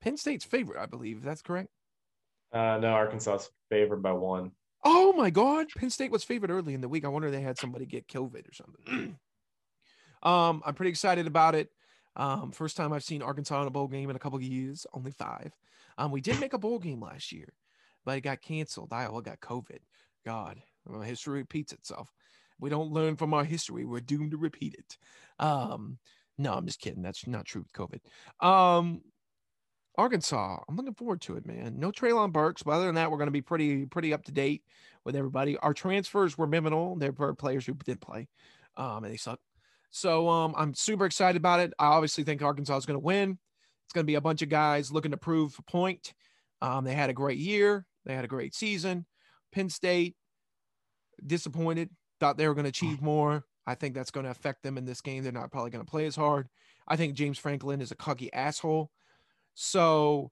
[0.01, 1.23] Penn State's favorite, I believe.
[1.23, 1.69] That's correct.
[2.51, 4.51] Uh, no, Arkansas is favored by one.
[4.83, 7.05] Oh my God, Penn State was favored early in the week.
[7.05, 9.17] I wonder if they had somebody get COVID or something.
[10.23, 11.69] um, I'm pretty excited about it.
[12.15, 14.85] Um, first time I've seen Arkansas in a bowl game in a couple of years,
[14.93, 15.55] only five.
[15.97, 17.53] Um, we did make a bowl game last year,
[18.05, 18.91] but it got canceled.
[18.91, 19.79] Iowa got COVID.
[20.25, 22.13] God, well, history repeats itself.
[22.59, 23.83] We don't learn from our history.
[23.85, 24.97] We're doomed to repeat it.
[25.43, 25.97] Um,
[26.37, 27.03] no, I'm just kidding.
[27.03, 28.45] That's not true with COVID.
[28.45, 29.01] Um,
[29.97, 31.75] Arkansas, I'm looking forward to it, man.
[31.77, 34.31] No Treylon Burks, but other than that, we're going to be pretty pretty up to
[34.31, 34.63] date
[35.05, 35.57] with everybody.
[35.57, 36.95] Our transfers were minimal.
[36.95, 38.27] There were players who didn't play,
[38.75, 39.39] um, and they suck.
[39.91, 41.73] So um, I'm super excited about it.
[41.77, 43.37] I obviously think Arkansas is going to win.
[43.85, 46.15] It's going to be a bunch of guys looking to prove a point.
[46.61, 47.85] Um, they had a great year.
[48.05, 49.05] They had a great season.
[49.51, 50.15] Penn State
[51.25, 51.91] disappointed.
[52.19, 53.45] Thought they were going to achieve more.
[53.65, 55.23] I think that's going to affect them in this game.
[55.23, 56.49] They're not probably going to play as hard.
[56.87, 58.91] I think James Franklin is a cocky asshole.
[59.53, 60.31] So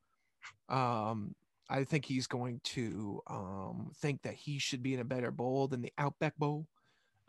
[0.70, 1.36] um,
[1.70, 5.68] I think he's going to um, think that he should be in a better bowl
[5.68, 6.68] than the Outback Bowl.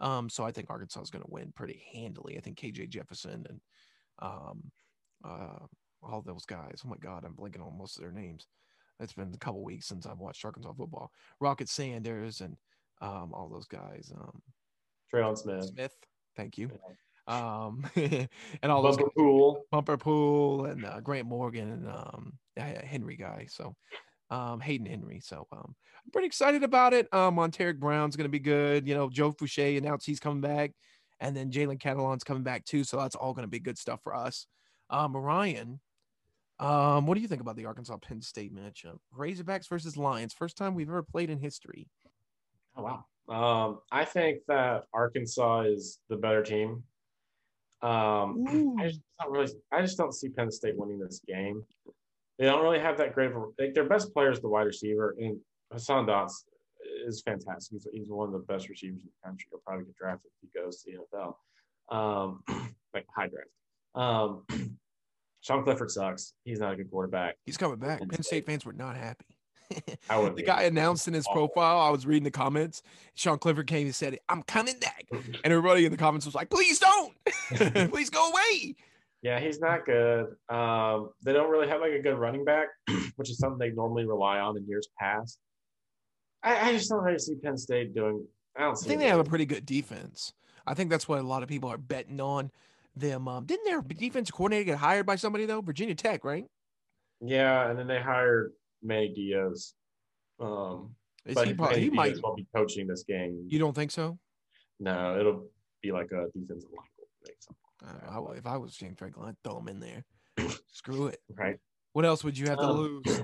[0.01, 2.37] Um, so I think Arkansas is going to win pretty handily.
[2.37, 3.61] I think KJ Jefferson and
[4.19, 4.73] um,
[5.25, 5.67] uh,
[6.03, 6.83] all those guys.
[6.85, 8.49] Oh my God, I'm blinking on most of their names.
[8.99, 11.13] It's been a couple weeks since I've watched Arkansas football.
[11.41, 12.57] Rocket Sanders and
[13.01, 14.13] um, all those guys.
[15.13, 15.67] Trelon Smith.
[15.67, 15.97] Smith,
[16.37, 16.71] thank you.
[17.27, 18.29] Um, and
[18.73, 19.65] all those Bumper Pool.
[19.71, 23.47] Bumper Pool and uh, Grant Morgan and um, yeah, Henry guy.
[23.49, 23.75] So
[24.31, 25.21] um, Hayden Henry.
[25.21, 27.13] So um, I'm pretty excited about it.
[27.13, 28.89] Um, Montaric Brown's going to be good.
[28.89, 30.73] You know, Joe Foucha announced he's coming back,
[31.21, 32.83] and then Jalen Catalon's coming back too.
[32.83, 34.47] So that's all going to be good stuff for us.
[34.91, 35.81] Um, Ryan,
[36.59, 38.99] um, what do you think about the Arkansas Penn State matchup?
[39.17, 40.33] Razorbacks versus Lions.
[40.33, 41.89] First time we've ever played in history.
[42.77, 43.05] Oh wow.
[43.33, 46.83] Um, I think that Arkansas is the better team.
[47.81, 49.53] Um, I just don't really.
[49.73, 51.65] I just don't see Penn State winning this game.
[52.39, 53.47] They don't really have that great of a.
[53.59, 55.39] Like their best player is the wide receiver, and
[55.73, 56.43] Jahan Dotson
[57.07, 57.73] is fantastic.
[57.73, 59.47] He's, he's one of the best receivers in the country.
[59.51, 62.43] He'll probably get drafted if he goes to the NFL, um,
[62.95, 63.49] like high draft.
[63.95, 64.43] Um,
[65.41, 66.35] Sean Clifford sucks.
[66.45, 67.37] He's not a good quarterback.
[67.47, 67.99] He's coming back.
[67.99, 68.47] Penn Penn State State.
[68.47, 69.25] fans were not happy.
[70.09, 72.83] The guy announced in his profile, I was reading the comments.
[73.15, 75.07] Sean Clifford came and said, I'm coming back.
[75.13, 77.13] And everybody in the comments was like, please don't.
[77.91, 78.77] please go away.
[79.23, 80.35] Yeah, he's not good.
[80.49, 82.69] Um, they don't really have like a good running back,
[83.17, 85.39] which is something they normally rely on in years past.
[86.43, 88.27] I, I just don't really see Penn State doing.
[88.57, 88.89] I don't I see.
[88.89, 90.33] think they have a pretty good defense.
[90.67, 92.51] I think that's what a lot of people are betting on
[92.97, 93.29] them.
[93.29, 95.61] Um, didn't their defense coordinator get hired by somebody though?
[95.61, 96.47] Virginia Tech, right?
[97.21, 99.75] Yeah, and then they hired Manny Diaz.
[100.41, 102.17] Um, Is but he, Manny he might.
[102.23, 103.45] Won't be coaching this game.
[103.49, 104.19] You don't think so?
[104.81, 105.47] no, it'll
[105.83, 106.87] be like a defensive line
[108.11, 110.05] I if I was James Franklin, I'd throw him in there.
[110.73, 111.19] Screw it.
[111.37, 111.57] right?
[111.93, 112.77] What else would you have to Um,
[113.07, 113.23] lose?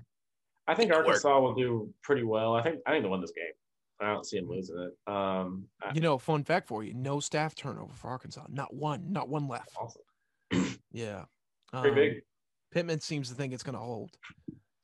[0.66, 0.92] I think.
[0.92, 2.54] Arkansas will do pretty well.
[2.54, 3.52] I think I think they'll win this game.
[4.00, 5.12] I don't see them losing it.
[5.12, 8.44] Um, I- You know, fun fact for you: no staff turnover for Arkansas.
[8.48, 9.12] Not one.
[9.12, 9.70] Not one left.
[9.80, 10.02] awesome.
[10.92, 11.24] Yeah.
[11.72, 12.22] Pretty Um, big.
[12.72, 14.16] Pittman seems to think it's going to hold.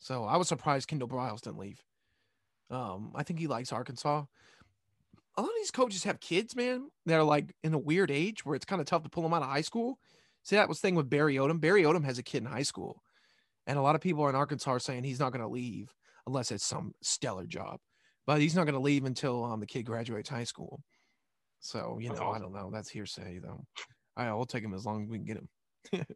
[0.05, 1.83] So I was surprised Kendall Briles didn't leave.
[2.71, 4.25] Um, I think he likes Arkansas.
[5.39, 8.45] A lot of these coaches have kids, man, that are like in a weird age
[8.45, 9.99] where it's kind of tough to pull them out of high school.
[10.43, 11.59] See, that was the thing with Barry Odom.
[11.59, 13.03] Barry Odom has a kid in high school,
[13.67, 15.91] And a lot of people in Arkansas are saying he's not going to leave
[16.27, 17.81] unless it's some stellar job.
[18.27, 20.83] But he's not going to leave until um, the kid graduates high school.
[21.61, 22.69] So, you know, I don't know.
[22.71, 23.65] That's hearsay, though.
[24.19, 26.07] I, I'll take him as long as we can get him.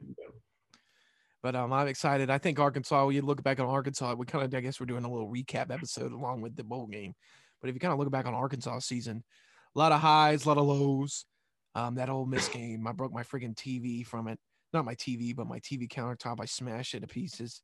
[1.43, 2.31] But um, I'm excited.
[2.31, 5.05] I think Arkansas, you look back on Arkansas, we kind of, I guess we're doing
[5.05, 7.15] a little recap episode along with the bowl game.
[7.61, 9.23] But if you kind of look back on Arkansas season,
[9.75, 11.25] a lot of highs, a lot of lows.
[11.75, 14.39] Um, that Ole Miss game, I broke my freaking TV from it.
[14.73, 16.41] Not my TV, but my TV countertop.
[16.41, 17.63] I smashed it to pieces.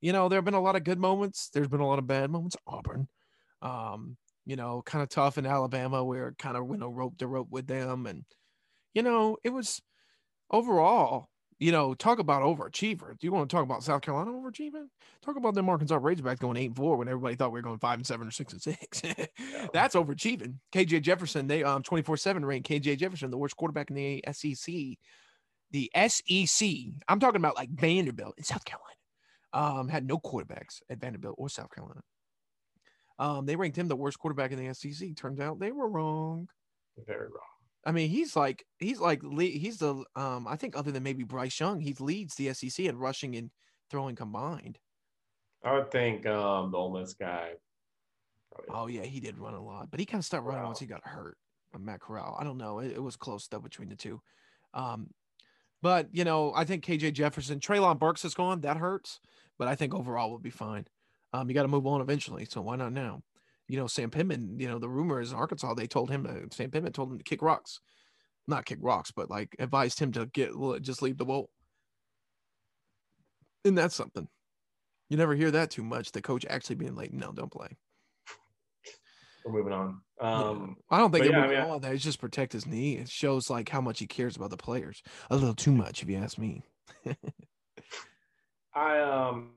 [0.00, 1.48] You know, there have been a lot of good moments.
[1.48, 2.56] There's been a lot of bad moments.
[2.66, 3.08] Auburn,
[3.62, 7.26] um, you know, kind of tough in Alabama where kind of went a rope to
[7.26, 8.06] rope with them.
[8.06, 8.24] And,
[8.92, 9.80] you know, it was
[10.50, 11.28] overall,
[11.64, 13.18] you know, talk about overachiever.
[13.18, 14.88] Do you want to talk about South Carolina overachieving?
[15.22, 17.78] Talk about them Arkansas Razorbacks going eight and four when everybody thought we were going
[17.78, 19.00] five and seven or six and six.
[19.72, 20.56] That's overachieving.
[20.74, 24.74] KJ Jefferson, they um 24 7 ranked KJ Jefferson, the worst quarterback in the SEC.
[25.70, 26.68] The SEC,
[27.08, 28.90] I'm talking about like Vanderbilt in South Carolina,
[29.54, 32.02] um, had no quarterbacks at Vanderbilt or South Carolina.
[33.18, 35.16] Um, they ranked him the worst quarterback in the SEC.
[35.16, 36.46] Turns out they were wrong.
[37.06, 37.53] Very wrong.
[37.86, 41.58] I mean, he's like he's like he's the um I think other than maybe Bryce
[41.60, 43.50] Young, he leads the SEC in rushing and
[43.90, 44.78] throwing combined.
[45.62, 47.52] I would think um, the Ole Miss guy.
[48.52, 48.74] Probably.
[48.74, 50.70] Oh yeah, he did run a lot, but he kind of stopped running Corral.
[50.70, 51.36] once he got hurt.
[51.78, 52.36] Matt Corral.
[52.38, 52.78] I don't know.
[52.78, 54.20] It, it was close though between the two.
[54.74, 55.08] Um,
[55.82, 58.60] but you know, I think KJ Jefferson, Treylon Burks is gone.
[58.60, 59.20] That hurts,
[59.58, 60.86] but I think overall we'll be fine.
[61.32, 63.22] Um, you got to move on eventually, so why not now?
[63.68, 64.58] You know, Sam Pittman.
[64.58, 65.74] You know, the rumor is in Arkansas.
[65.74, 67.80] They told him to, Sam Pittman told him to kick rocks,
[68.46, 70.50] not kick rocks, but like advised him to get
[70.82, 71.50] just leave the bowl.
[73.64, 74.28] And that's something.
[75.08, 76.12] You never hear that too much.
[76.12, 77.68] The coach actually being like, "No, don't play."
[79.44, 80.00] We're moving on.
[80.20, 80.32] Yeah.
[80.32, 81.92] Um, I don't think it yeah, I would mean, all that.
[81.92, 82.96] It's just protect his knee.
[82.96, 85.02] It shows like how much he cares about the players.
[85.30, 86.62] A little too much, if you ask me.
[88.74, 89.52] I um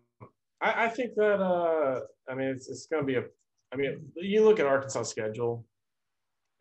[0.62, 3.24] I, I think that uh I mean it's it's gonna be a
[3.72, 5.66] I mean you look at Arkansas schedule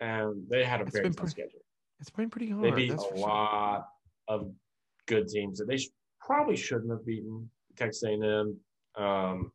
[0.01, 1.61] and they had a It's very tough pre- schedule.
[2.01, 2.65] It's been pretty hard.
[2.65, 3.27] They beat a for sure.
[3.27, 3.89] lot
[4.29, 4.53] of
[5.07, 5.89] good teams that they sh-
[6.21, 8.57] probably shouldn't have beaten Texas A&M.
[8.97, 9.53] Um,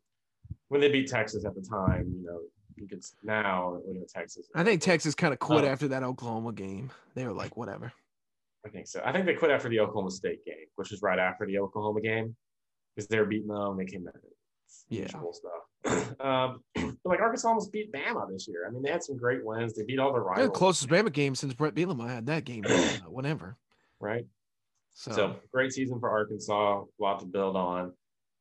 [0.68, 2.40] when they beat Texas at the time, you know,
[2.76, 4.48] you could now looking at Texas.
[4.54, 5.68] I think Texas kind of quit Oh.
[5.68, 6.90] after that Oklahoma game.
[7.14, 7.92] They were like, whatever.
[8.66, 9.00] I think so.
[9.04, 12.00] I think they quit after the Oklahoma State game, which was right after the Oklahoma
[12.00, 12.34] game,
[12.96, 13.76] because they were beating them.
[13.76, 14.14] They came back.
[14.88, 15.06] Yeah.
[15.08, 15.22] Stuff.
[16.20, 16.62] Um,
[17.04, 18.64] like Arkansas almost beat Bama this year.
[18.66, 19.74] I mean, they had some great wins.
[19.74, 22.98] They beat all the rivals, closest Bama game since Bret Bielema had that game, uh,
[23.08, 23.56] whenever.
[23.98, 24.24] right?
[24.94, 26.82] So, So great season for Arkansas.
[26.82, 27.92] A lot to build on,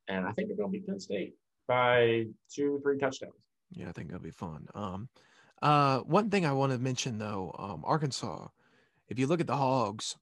[0.08, 1.34] and I think they're going to beat Penn State
[1.68, 3.34] by two, three touchdowns.
[3.72, 4.68] yeah, I think that'll be fun.
[4.76, 5.10] Um,
[5.62, 8.48] uh, one thing I want to mention though, um, Arkansas.
[9.08, 10.18] If you look at the Hogs,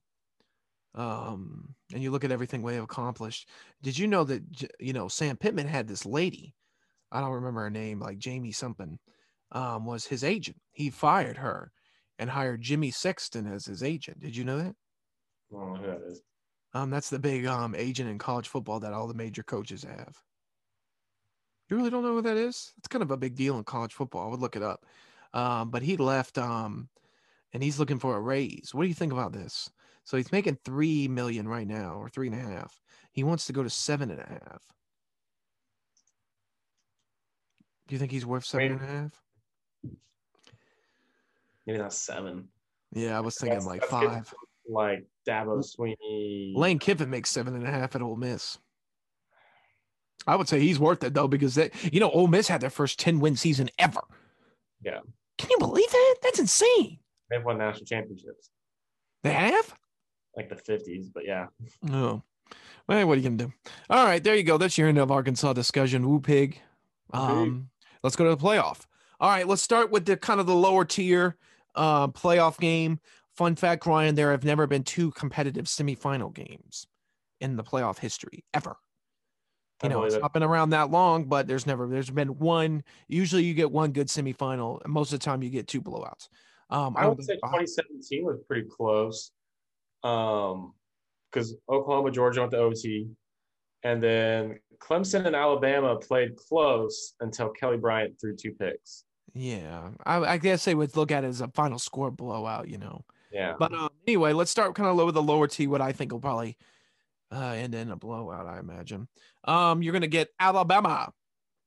[0.96, 3.50] um, and you look at everything they've accomplished,
[3.82, 4.44] did you know that
[4.80, 6.56] you know Sam Pittman had this lady?
[7.12, 9.00] I don't remember her name, like Jamie something,
[9.52, 10.58] um, was his agent.
[10.72, 11.72] He fired her
[12.18, 14.20] and hired Jimmy Sexton as his agent.
[14.20, 14.76] Did you know that?
[15.52, 16.22] I don't know who that is.
[16.74, 20.16] Um, that's the big um agent in college football that all the major coaches have.
[21.70, 22.74] You really don't know who that is?
[22.78, 24.28] It's kind of a big deal in college football.
[24.28, 24.86] I would look it up.
[25.34, 26.90] Um, but he left um
[27.54, 28.72] and he's looking for a raise.
[28.74, 29.70] What do you think about this?
[30.04, 32.80] So he's making three million right now, or three and a half.
[33.12, 34.62] He wants to go to seven and a half.
[37.90, 39.12] Do you think he's worth seven and a half?
[41.66, 42.48] Maybe not seven.
[42.94, 44.10] Yeah, I was thinking That's- like that's good.
[44.12, 44.34] five.
[44.70, 46.56] Like Dabo Swinney.
[46.56, 48.60] Lane Kiffin makes seven and a half at Ole Miss.
[50.28, 52.70] I would say he's worth it though because they, you know, Ole Miss had their
[52.70, 54.02] first ten win season ever.
[54.84, 55.00] Yeah.
[55.40, 56.16] Can you believe that?
[56.22, 57.00] That's insane.
[57.32, 58.50] They've won national championships,
[59.24, 59.74] They have.
[60.38, 61.10] like the fifties.
[61.10, 61.48] But yeah,
[61.92, 62.22] Oh,
[62.88, 63.54] well, what are you gonna do?
[63.90, 64.58] All right, there you go.
[64.60, 66.08] That's your end of Arkansas discussion.
[66.08, 66.60] Woo pig.
[67.14, 67.70] Um,
[68.04, 68.86] let's go to the playoff.
[69.20, 71.36] All right, let's start with the kind of the lower tier
[71.76, 73.00] uh, playoff game.
[73.36, 76.88] Fun fact, Ryan, there have never been two competitive semifinal games
[77.40, 78.76] in the playoff history ever.
[79.82, 80.22] You know, it's it.
[80.22, 82.84] not been around that long, but there's never there's been one.
[83.08, 84.84] Usually, you get one good semifinal.
[84.84, 86.28] and Most of the time, you get two blowouts.
[86.70, 89.32] Um, I don't would say 2017 was pretty close.
[90.04, 90.74] Um,
[91.32, 93.08] because Oklahoma, Georgia went to OT,
[93.84, 99.04] and then Clemson and Alabama played close until Kelly Bryant threw two picks.
[99.34, 102.68] Yeah, I, I guess they would look at it as a final score blowout.
[102.68, 103.06] You know.
[103.32, 105.68] Yeah, But um, anyway, let's start kind of low with the lower T.
[105.68, 106.58] What I think will probably
[107.32, 108.48] uh, end in a blowout.
[108.48, 109.08] I imagine.
[109.44, 111.12] Um, you're gonna get Alabama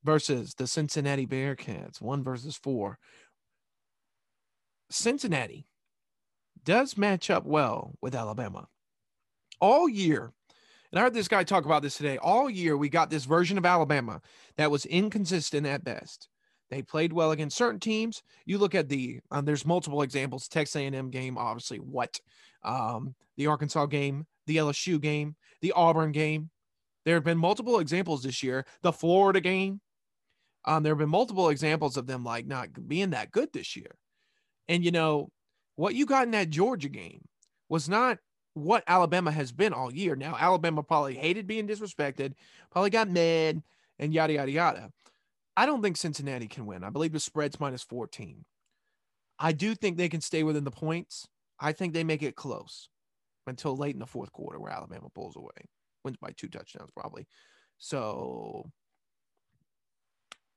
[0.02, 2.98] versus the Cincinnati Bearcats, one versus four.
[4.90, 5.66] Cincinnati
[6.64, 8.66] does match up well with Alabama
[9.60, 10.32] all year.
[10.92, 12.18] And I heard this guy talk about this today.
[12.18, 14.20] All year, we got this version of Alabama
[14.58, 16.28] that was inconsistent at best.
[16.70, 18.22] They played well against certain teams.
[18.44, 20.48] You look at the um, there's multiple examples.
[20.48, 21.78] Texas A&M game, obviously.
[21.78, 22.20] What
[22.62, 26.50] um, the Arkansas game, the LSU game, the Auburn game.
[27.04, 28.66] There have been multiple examples this year.
[28.82, 29.80] The Florida game.
[30.64, 33.96] Um, there have been multiple examples of them like not being that good this year.
[34.68, 35.30] And you know
[35.76, 37.22] what you got in that Georgia game
[37.68, 38.18] was not
[38.54, 40.14] what Alabama has been all year.
[40.16, 42.34] Now, Alabama probably hated being disrespected,
[42.70, 43.62] probably got mad,
[43.98, 44.90] and yada, yada, yada.
[45.56, 46.84] I don't think Cincinnati can win.
[46.84, 48.44] I believe the spread's minus 14.
[49.38, 51.26] I do think they can stay within the points.
[51.58, 52.88] I think they make it close
[53.46, 55.68] until late in the fourth quarter where Alabama pulls away,
[56.04, 57.26] wins by two touchdowns, probably.
[57.78, 58.70] So,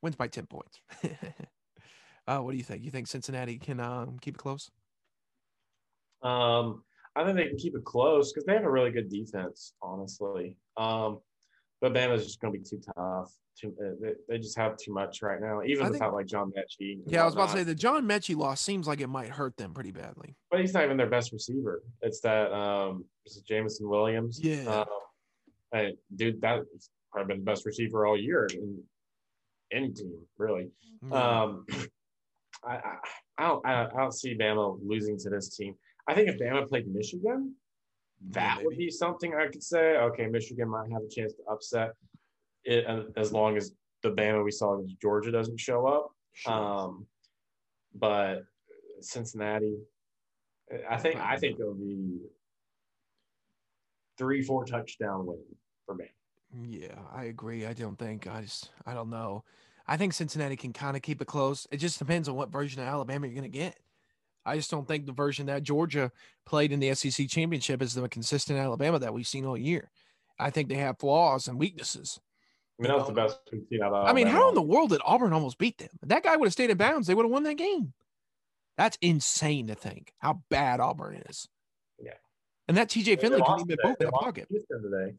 [0.01, 0.79] wins by 10 points.
[2.27, 2.83] uh, what do you think?
[2.83, 4.69] You think Cincinnati can um, keep it close?
[6.21, 6.83] Um,
[7.15, 10.57] I think they can keep it close because they have a really good defense, honestly.
[10.77, 11.19] Um,
[11.81, 13.31] but Bama's just going to be too tough.
[13.59, 16.25] Too, uh, they, they, just have too much right now, even I without think, like
[16.25, 16.99] John Metchie.
[17.05, 19.55] Yeah, I was about to say the John Metchie loss seems like it might hurt
[19.55, 20.35] them pretty badly.
[20.51, 21.81] But he's not even their best receiver.
[22.01, 23.05] It's that um,
[23.47, 24.41] Jameson Williams.
[24.43, 24.83] Yeah,
[25.73, 28.83] um, dude, that's probably been the best receiver all year in
[29.71, 30.69] any team, really.
[31.09, 31.41] Yeah.
[31.41, 31.65] Um,
[32.67, 32.95] I, I,
[33.37, 35.75] I, don't, I don't see Bama losing to this team.
[36.07, 37.55] I think if Bama played Michigan,
[38.31, 39.97] that yeah, would be something I could say.
[39.97, 41.93] Okay, Michigan might have a chance to upset
[42.63, 42.85] it
[43.17, 46.11] as long as the Bama we saw in Georgia doesn't show up.
[46.33, 46.53] Sure.
[46.53, 47.05] Um,
[47.93, 48.43] but
[49.01, 49.77] Cincinnati,
[50.89, 52.19] I think I think it'll be
[54.17, 55.39] three, four touchdown win
[55.85, 56.09] for Bama.
[56.63, 57.65] Yeah, I agree.
[57.65, 59.43] I don't think I just I don't know.
[59.87, 61.67] I think Cincinnati can kind of keep it close.
[61.71, 63.77] It just depends on what version of Alabama you're going to get.
[64.45, 66.11] I just don't think the version that Georgia
[66.45, 69.89] played in the SEC championship is the consistent Alabama that we've seen all year.
[70.37, 72.19] I think they have flaws and weaknesses.
[72.79, 74.89] I mean, that's the best we've seen out of I mean, how in the world
[74.89, 75.89] did Auburn almost beat them?
[76.01, 77.93] If that guy would have stayed in bounds, they would have won that game.
[78.77, 81.47] That's insane to think how bad Auburn is.
[81.99, 82.13] Yeah.
[82.67, 84.47] And that TJ Finley couldn't even move the pocket.
[84.49, 85.15] Today.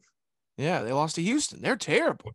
[0.57, 1.61] Yeah, they lost to Houston.
[1.61, 2.31] They're terrible.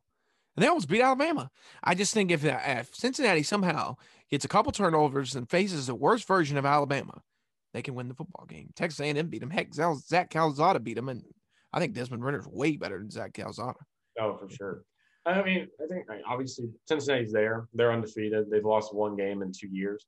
[0.57, 1.51] And they almost beat Alabama.
[1.83, 3.97] I just think if, if Cincinnati somehow
[4.31, 7.23] gets a couple turnovers and faces the worst version of Alabama,
[7.73, 8.71] they can win the football game.
[8.77, 9.51] Texas A&M beat them.
[9.51, 11.23] Heck, Zach Calzada beat them, and
[11.73, 13.79] I think Desmond Ridder's way better than Zach Calzada.
[14.21, 14.85] Oh, for sure.
[15.25, 17.69] I mean, I think obviously Cincinnati's there.
[17.73, 18.51] They're undefeated.
[18.51, 20.05] They've lost one game in two years.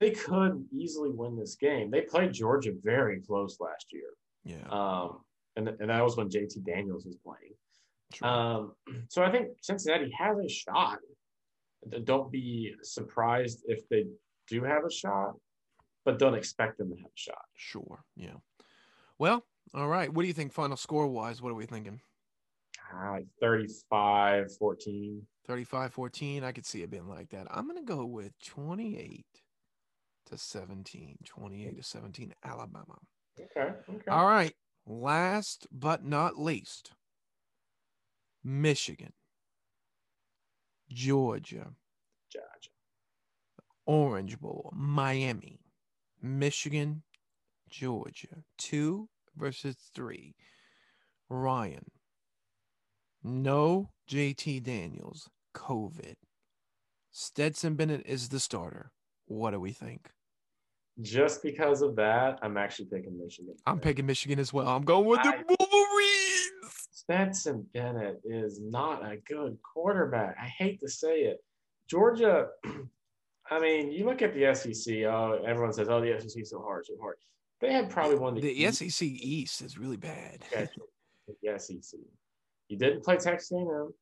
[0.00, 1.90] They could easily win this game.
[1.90, 4.10] They played Georgia very close last year.
[4.44, 4.68] Yeah.
[4.70, 5.20] Um,
[5.56, 7.54] and, and that was when JT Daniels was playing.
[8.22, 8.72] Um,
[9.08, 10.98] so I think Cincinnati has a shot.
[12.04, 14.06] Don't be surprised if they
[14.48, 15.34] do have a shot,
[16.04, 17.44] but don't expect them to have a shot.
[17.54, 18.04] Sure.
[18.16, 18.34] Yeah.
[19.18, 19.44] Well,
[19.74, 20.12] all right.
[20.12, 21.40] What do you think final score wise?
[21.40, 22.00] What are we thinking?
[22.92, 25.22] Uh, like 35 14.
[25.46, 26.44] 35 14.
[26.44, 27.46] I could see it being like that.
[27.50, 29.24] I'm going to go with 28
[30.26, 31.18] to 17.
[31.24, 32.98] 28 to 17, Alabama.
[33.40, 33.72] Okay.
[33.88, 34.10] Okay.
[34.10, 34.54] All right.
[34.86, 36.92] Last but not least,
[38.46, 39.12] Michigan,
[40.88, 41.72] Georgia,
[42.30, 42.70] Georgia,
[43.86, 45.58] Orange Bowl, Miami,
[46.22, 47.02] Michigan,
[47.68, 48.44] Georgia.
[48.56, 50.36] Two versus three.
[51.28, 51.90] Ryan.
[53.24, 55.28] No JT Daniels.
[55.52, 56.14] COVID.
[57.10, 58.92] Stetson Bennett is the starter.
[59.26, 60.10] What do we think?
[61.02, 63.54] Just because of that, I'm actually picking Michigan.
[63.66, 64.68] I'm picking Michigan as well.
[64.68, 65.56] I'm going with I, the.
[67.06, 70.36] Stetson Bennett is not a good quarterback.
[70.42, 71.38] I hate to say it.
[71.88, 72.48] Georgia,
[73.50, 75.04] I mean, you look at the SEC.
[75.04, 77.16] Oh, everyone says, "Oh, the SEC is so hard, so hard."
[77.60, 80.40] They had probably one of the, the SEC East is really bad.
[80.50, 82.00] the SEC.
[82.68, 83.94] You didn't play Texas A&M.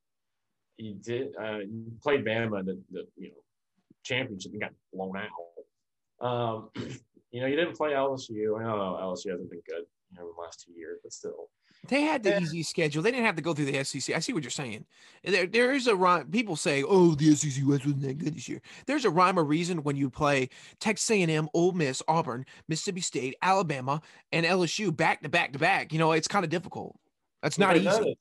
[0.77, 1.35] You did.
[1.39, 3.43] Uh, you played Bama in the, the you know
[4.03, 6.27] championship and got blown out.
[6.27, 6.69] Um,
[7.31, 8.59] you know, you didn't play LSU.
[8.59, 11.49] I know LSU hasn't been good you know, in the last two years, but still.
[11.87, 12.39] They had the yeah.
[12.39, 13.01] easy schedule.
[13.01, 14.15] They didn't have to go through the SEC.
[14.15, 14.85] I see what you're saying.
[15.23, 16.29] There, there is a rhyme.
[16.29, 19.43] People say, "Oh, the SEC West wasn't that good this year." There's a rhyme or
[19.43, 25.21] reason when you play Texas A&M, Ole Miss, Auburn, Mississippi State, Alabama, and LSU back
[25.21, 25.93] to back to back.
[25.93, 26.97] You know, it's kind of difficult.
[27.41, 28.17] That's not easy.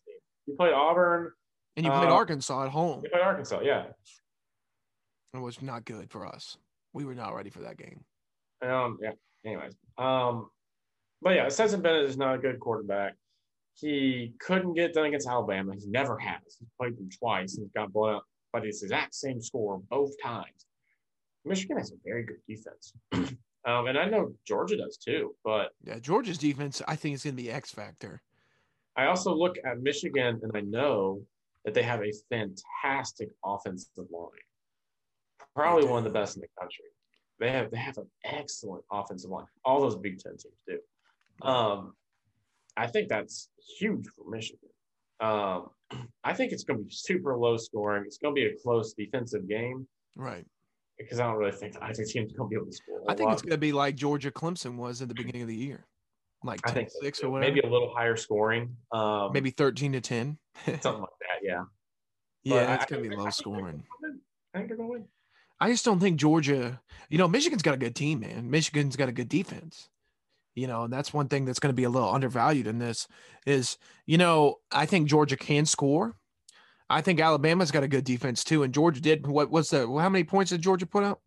[0.47, 1.33] You play Auburn,
[1.77, 3.03] and you played uh, Arkansas at home.
[3.03, 3.87] You played Arkansas, yeah.
[5.33, 6.57] It was not good for us.
[6.93, 8.05] We were not ready for that game.
[8.62, 8.99] Um.
[9.01, 9.12] Yeah.
[9.45, 9.73] Anyways.
[9.99, 10.51] Um.
[11.23, 13.15] But yeah, Stetson Bennett is not a good quarterback.
[13.75, 15.75] He couldn't get done against Alabama.
[15.75, 16.57] He never has.
[16.59, 20.66] He's played them twice and got blown out by the exact same score both times.
[21.45, 22.93] Michigan has a very good defense.
[23.12, 27.37] um, and I know Georgia does too, but yeah, Georgia's defense I think is going
[27.37, 28.22] to be X factor.
[28.97, 31.22] I also look at Michigan and I know
[31.64, 34.31] that they have a fantastic offensive line,
[35.55, 36.85] probably one of the best in the country.
[37.41, 39.47] They have they have an excellent offensive line.
[39.64, 40.79] All those Big Ten teams do.
[41.47, 41.95] Um,
[42.77, 43.49] I think that's
[43.79, 44.68] huge for Michigan.
[45.20, 45.68] Um,
[46.25, 48.05] I think it's going to be super low scoring.
[48.07, 49.87] It's going to be a close defensive game.
[50.16, 50.47] Right.
[50.99, 53.03] Because I don't really think either team's going to be able to score.
[53.09, 55.57] I think it's going to be like Georgia Clemson was at the beginning of the
[55.57, 55.87] year,
[56.45, 57.53] like 10, I think six or whatever.
[57.53, 58.77] maybe a little higher scoring.
[58.93, 60.39] Um, maybe thirteen to ten.
[60.64, 61.41] something like that.
[61.43, 61.64] Yeah.
[62.45, 63.83] yeah, But it's going to be low think they're scoring.
[64.55, 65.05] I think they're going to win.
[65.61, 68.51] I just don't think Georgia, you know, Michigan's got a good team, man.
[68.51, 69.89] Michigan's got a good defense.
[70.55, 73.09] You know, and that's one thing that's going to be a little undervalued in this
[73.44, 73.76] is,
[74.07, 76.14] you know, I think Georgia can score.
[76.88, 79.26] I think Alabama's got a good defense too, and Georgia did.
[79.26, 79.80] What was the?
[79.86, 81.20] How many points did Georgia put up?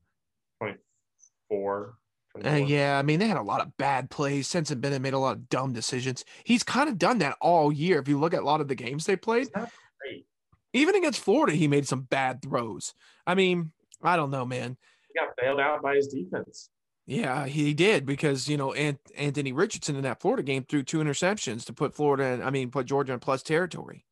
[1.49, 1.97] Four.
[2.45, 4.47] Uh, yeah, I mean they had a lot of bad plays.
[4.47, 6.23] Stetson Bennett made a lot of dumb decisions.
[6.43, 7.99] He's kind of done that all year.
[7.99, 9.71] If you look at a lot of the games they played, It's not
[10.01, 10.25] great.
[10.73, 12.93] even against Florida, he made some bad throws.
[13.25, 13.71] I mean,
[14.03, 14.77] I don't know, man.
[15.07, 16.69] He got bailed out by his defense.
[17.07, 20.99] Yeah, he did because you know Ant- Anthony Richardson in that Florida game threw two
[20.99, 24.05] interceptions to put Florida, in, I mean, put Georgia in plus territory,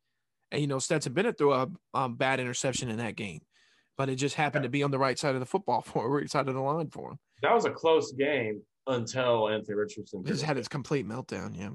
[0.50, 3.42] and you know Stetson Bennett threw a um, bad interception in that game,
[3.98, 6.30] but it just happened to be on the right side of the football for right
[6.30, 7.18] side of the line for him.
[7.42, 11.54] That was a close game until Anthony Richardson Just had his complete meltdown.
[11.54, 11.70] Yeah,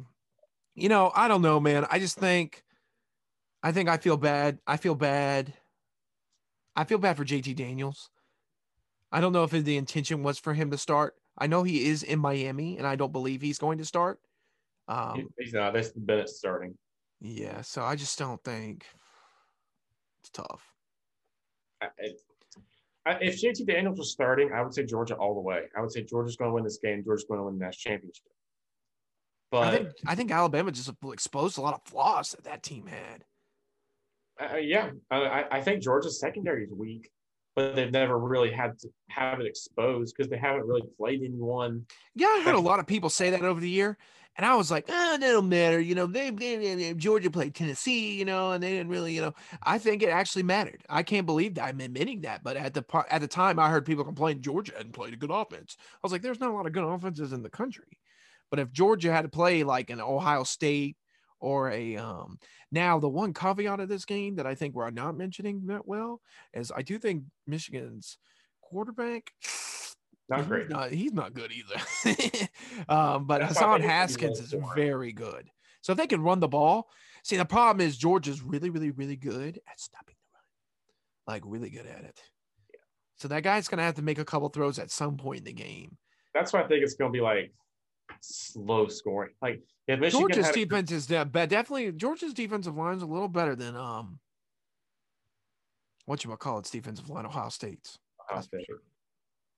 [0.74, 1.86] you know, I don't know, man.
[1.91, 2.63] I just think,
[3.61, 4.57] I think I feel bad.
[4.65, 5.53] I feel bad.
[6.76, 8.09] I feel bad for JT Daniels.
[9.12, 11.16] I don't know if the intention was for him to start.
[11.38, 14.20] I know he is in Miami, and I don't believe he's going to start.
[14.88, 15.74] Um, He- He's not.
[15.74, 16.78] That's Bennett starting.
[17.20, 18.86] yeah, so I just don't think
[20.22, 20.66] it's tough.
[21.82, 21.88] I,
[23.05, 25.64] I, if JT Daniels was starting, I would say Georgia all the way.
[25.76, 27.03] I would say Georgia's going to win this game.
[27.03, 28.24] Georgia's going to win the national championship.
[29.51, 32.86] But I think I think Alabama just exposed a lot of flaws that that team
[32.88, 33.26] had.
[34.39, 37.09] Uh, yeah, I, I- I think Georgia's secondary is weak,
[37.56, 41.86] but they've never really had to have it exposed because they haven't really played anyone.
[42.16, 43.97] Yeah, I heard a lot of people say that over the year,
[44.38, 47.54] and I was like, "Ah, that don't matter." You know, they, they, they- Georgia played
[47.54, 49.34] Tennessee, you know, and they didn't really, you know.
[49.64, 50.84] I think it actually mattered.
[50.89, 53.86] I can't believe that I'm admitting that, but at the at the time, I heard
[53.86, 55.78] people complain Georgia hadn't played a good offense.
[55.80, 57.97] I was like, "There's not a lot of good offenses in the country,"
[58.49, 60.95] but if Georgia had to play like an Ohio State
[61.41, 62.39] or a um,
[62.71, 66.21] now the one caveat of this game that I think we're not mentioning that well
[66.53, 68.17] is I do think Michigan's
[68.61, 69.31] quarterback.
[70.29, 70.69] Not He's great.
[70.69, 72.47] not, he's not good either.
[72.89, 75.49] um, but That's Hassan think it's gonna be Haskins is very good.
[75.81, 76.87] So if they can run the ball,
[77.23, 80.37] see the problem is Georgia's really, really, really good at stopping the
[81.33, 82.21] run, like really good at it.
[83.17, 85.53] So that guy's gonna have to make a couple throws at some point in the
[85.53, 85.97] game.
[86.33, 87.51] That's why I think it's going to be like
[88.22, 89.32] slow scoring.
[89.41, 93.28] Like if Michigan Georgia's a- defense is de- definitely Georgia's defensive line is a little
[93.28, 94.20] better than um
[96.05, 97.97] what you might call its defensive line, Ohio State's.
[98.30, 98.66] Ohio State.
[98.66, 98.82] sure.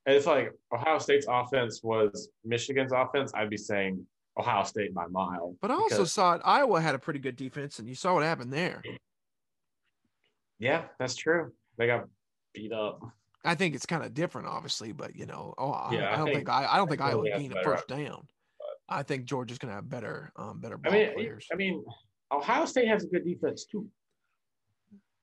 [0.05, 3.31] And it's like Ohio State's offense was Michigan's offense.
[3.33, 4.05] I'd be saying
[4.37, 5.55] Ohio State by mile.
[5.61, 6.41] But I also saw it.
[6.43, 8.83] Iowa had a pretty good defense, and you saw what happened there.
[10.59, 11.51] yeah, that's true.
[11.77, 12.05] They got
[12.53, 12.99] beat up.
[13.45, 16.17] I think it's kind of different, obviously, but you know, oh, I, Yeah, I I
[16.17, 18.27] don't think, think- I, I don't think Iowa gained a first down.
[18.89, 21.47] I think Georgia's going to have better, um, better I mean, players.
[21.51, 21.83] I mean,
[22.31, 23.87] Ohio State has a good defense too.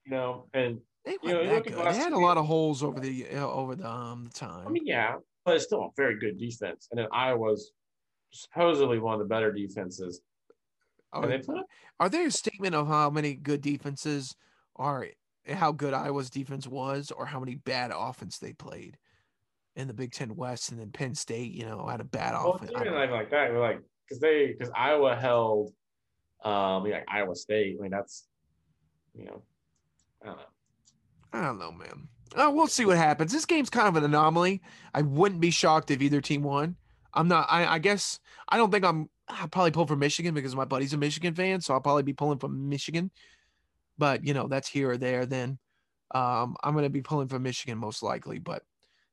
[0.06, 2.38] You know, and They you know, weren't you that look at They had a lot
[2.38, 4.66] of holes over the uh, over the um the time.
[4.66, 6.88] I mean, yeah, but it's still a very good defense.
[6.90, 7.72] And then Iowa's
[8.32, 10.20] supposedly one of the better defenses.
[11.12, 11.42] are, they
[11.98, 14.36] are there a statement of how many good defenses
[14.76, 15.08] are
[15.48, 18.96] how good Iowa's defense was, or how many bad offense they played
[19.80, 22.52] in the Big Ten West, and then Penn State, you know, had a bad well,
[22.52, 22.70] offense.
[22.70, 23.52] even not even like that.
[23.52, 25.72] We're like because they because Iowa held,
[26.44, 27.76] um, like Iowa State.
[27.78, 28.26] I mean, that's
[29.16, 29.42] you know,
[30.22, 30.42] I don't know.
[31.32, 32.08] I don't know, man.
[32.36, 33.32] Oh, we'll see what happens.
[33.32, 34.62] This game's kind of an anomaly.
[34.94, 36.76] I wouldn't be shocked if either team won.
[37.12, 37.46] I'm not.
[37.50, 39.08] I, I guess I don't think I'm.
[39.28, 42.12] I'll probably pull for Michigan because my buddy's a Michigan fan, so I'll probably be
[42.12, 43.10] pulling for Michigan.
[43.98, 45.26] But you know, that's here or there.
[45.26, 45.58] Then
[46.12, 48.38] um, I'm going to be pulling for Michigan most likely.
[48.38, 48.62] But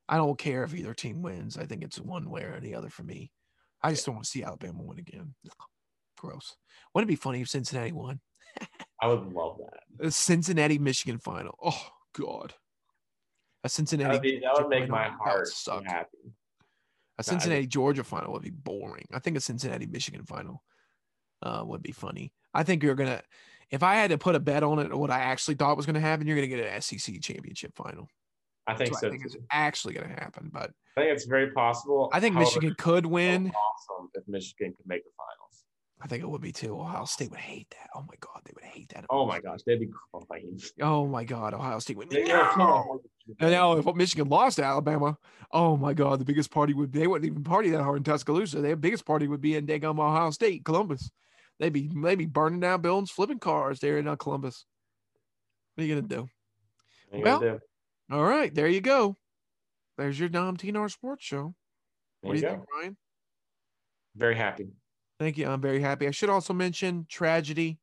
[0.09, 1.57] I don't care if either team wins.
[1.57, 3.31] I think it's one way or the other for me.
[3.81, 5.35] I just don't want to see Alabama win again.
[6.17, 6.55] Gross.
[6.93, 8.19] Wouldn't it be funny if Cincinnati won?
[9.01, 10.05] I would love that.
[10.07, 11.57] A Cincinnati Michigan final.
[11.63, 12.53] Oh God.
[13.63, 15.83] A That Cincinnati would, be, that would make my heart suck.
[15.85, 16.33] happy.
[17.19, 19.07] A Cincinnati Georgia final would be boring.
[19.11, 20.63] I think a Cincinnati Michigan final
[21.41, 22.31] uh, would be funny.
[22.53, 23.21] I think you're gonna.
[23.69, 25.95] If I had to put a bet on it, what I actually thought was going
[25.95, 28.07] to happen, you're going to get an SEC championship final.
[28.67, 29.07] I think so.
[29.07, 29.29] I think too.
[29.29, 30.49] is actually going to happen.
[30.53, 32.09] But I think it's very possible.
[32.13, 33.47] I think However, Michigan could win.
[33.47, 35.63] Awesome if Michigan could make the finals.
[35.99, 36.79] I think it would be too.
[36.79, 37.89] Ohio State would hate that.
[37.95, 39.05] Oh my god, they would hate that.
[39.09, 40.59] Oh my gosh, they'd be crying.
[40.81, 42.09] Oh my god, Ohio State would.
[42.09, 43.01] They- No!
[43.39, 45.17] And now if Michigan lost to Alabama,
[45.51, 48.61] oh my god, the biggest party would they wouldn't even party that hard in Tuscaloosa.
[48.61, 51.09] Their biggest party would be in Dagum, Ohio State, Columbus.
[51.59, 54.65] They'd be maybe burning down buildings, flipping cars there in uh, Columbus.
[55.75, 56.29] What are you gonna do?
[57.09, 57.59] What you Well, gonna do?
[58.11, 59.15] All right, there you go.
[59.97, 61.53] There's your Dom TNR Sports Show.
[62.21, 62.49] There What do you go.
[62.51, 62.97] think, Ryan?
[64.15, 64.67] Very happy.
[65.19, 65.47] Thank you.
[65.47, 66.07] I'm very happy.
[66.07, 67.79] I should also mention tragedy.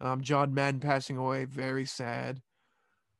[0.00, 1.44] Um, John Madden passing away.
[1.46, 2.40] Very sad.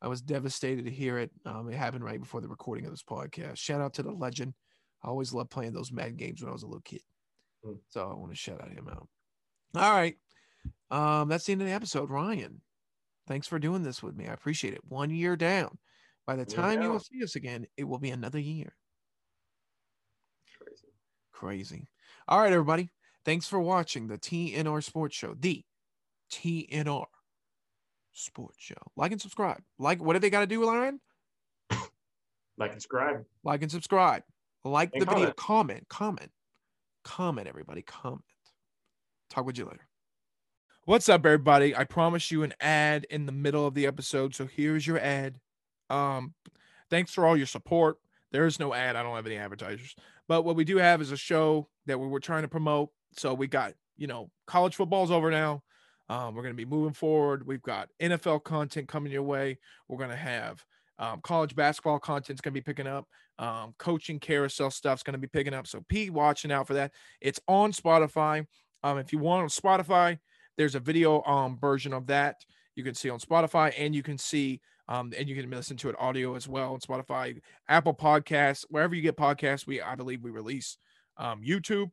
[0.03, 1.31] I was devastated to hear it.
[1.47, 3.57] Um, it happened right before the recording of this podcast.
[3.57, 4.53] Shout out to the legend.
[5.03, 7.01] I always loved playing those Madden games when I was a little kid.
[7.65, 7.79] Mm.
[7.89, 9.09] So I want to shout out him out.
[9.77, 10.17] All right.
[10.91, 12.11] Um, that's the end of the episode.
[12.11, 12.61] Ryan,
[13.27, 14.27] thanks for doing this with me.
[14.29, 14.85] I appreciate it.
[14.85, 15.79] One year down.
[16.27, 18.75] By the Year time you will see us again, it will be another year.
[20.59, 20.89] Crazy.
[21.33, 21.89] Crazy.
[22.27, 22.91] All right, everybody.
[23.25, 25.65] Thanks for watching the TNR Sports Show, the
[26.31, 27.07] TNR
[28.13, 28.75] Sports Show.
[28.97, 29.63] Like and subscribe.
[29.79, 31.01] Like, what do they got to do, Lion?
[32.57, 33.25] Like and subscribe.
[33.43, 34.23] Like and subscribe.
[34.65, 35.33] Like And the video.
[35.33, 35.85] Comment.
[35.89, 36.31] Comment.
[37.03, 37.83] Comment, everybody.
[37.83, 38.23] Comment.
[39.29, 39.89] Talk with you later.
[40.85, 41.75] What's up, everybody?
[41.75, 45.41] I promise you an ad in the middle of the episode, so here's your ad.
[45.91, 46.35] Um,
[46.91, 47.97] thanks for all your support.
[48.33, 48.97] There is no ad.
[48.97, 49.95] I don't have any advertisers,
[50.27, 52.91] but what we do have is a show that we were trying to promote.
[53.17, 55.63] So we got, you know, college football's over now.
[56.09, 57.47] Um, we're going to be moving forward.
[57.47, 59.59] We've got NFL content coming your way.
[59.89, 60.65] We're going to have
[60.99, 63.07] um, college basketball content's going to be picking up.
[63.39, 65.67] Um, coaching carousel stuff's going to be picking up.
[65.67, 66.93] So be watching out for that.
[67.21, 68.47] It's on Spotify.
[68.83, 70.19] Um, if you want on Spotify,
[70.57, 72.37] there's a video um version of that
[72.77, 75.89] you can see on Spotify, and you can see um and you can listen to
[75.89, 79.67] it audio as well on Spotify, Apple Podcasts, wherever you get podcasts.
[79.67, 80.79] We I believe we release
[81.17, 81.91] um YouTube.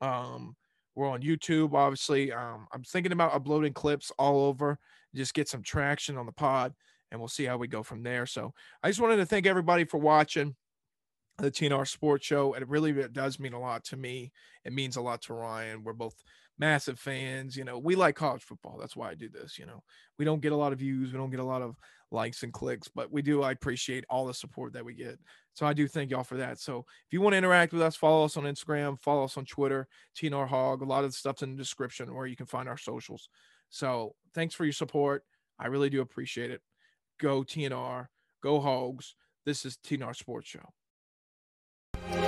[0.00, 0.56] Um,
[0.94, 2.32] we're on YouTube, obviously.
[2.32, 4.78] Um, I'm thinking about uploading clips all over,
[5.14, 6.74] just get some traction on the pod,
[7.10, 8.26] and we'll see how we go from there.
[8.26, 10.56] So I just wanted to thank everybody for watching
[11.38, 12.54] the TNR Sports Show.
[12.54, 14.32] It really it does mean a lot to me.
[14.64, 15.84] It means a lot to Ryan.
[15.84, 16.16] We're both
[16.58, 17.56] massive fans.
[17.56, 18.76] You know, we like college football.
[18.78, 19.56] That's why I do this.
[19.56, 19.82] You know,
[20.18, 21.76] we don't get a lot of views, we don't get a lot of
[22.10, 23.42] likes and clicks, but we do.
[23.42, 25.18] I appreciate all the support that we get.
[25.54, 26.58] So I do thank y'all for that.
[26.60, 29.44] So if you want to interact with us, follow us on Instagram, follow us on
[29.44, 30.82] Twitter, TNR Hog.
[30.82, 33.28] A lot of the stuff's in the description where you can find our socials.
[33.70, 35.24] So thanks for your support.
[35.58, 36.62] I really do appreciate it.
[37.20, 38.06] Go TNR,
[38.42, 39.14] go Hogs.
[39.44, 42.27] This is TNR Sports Show.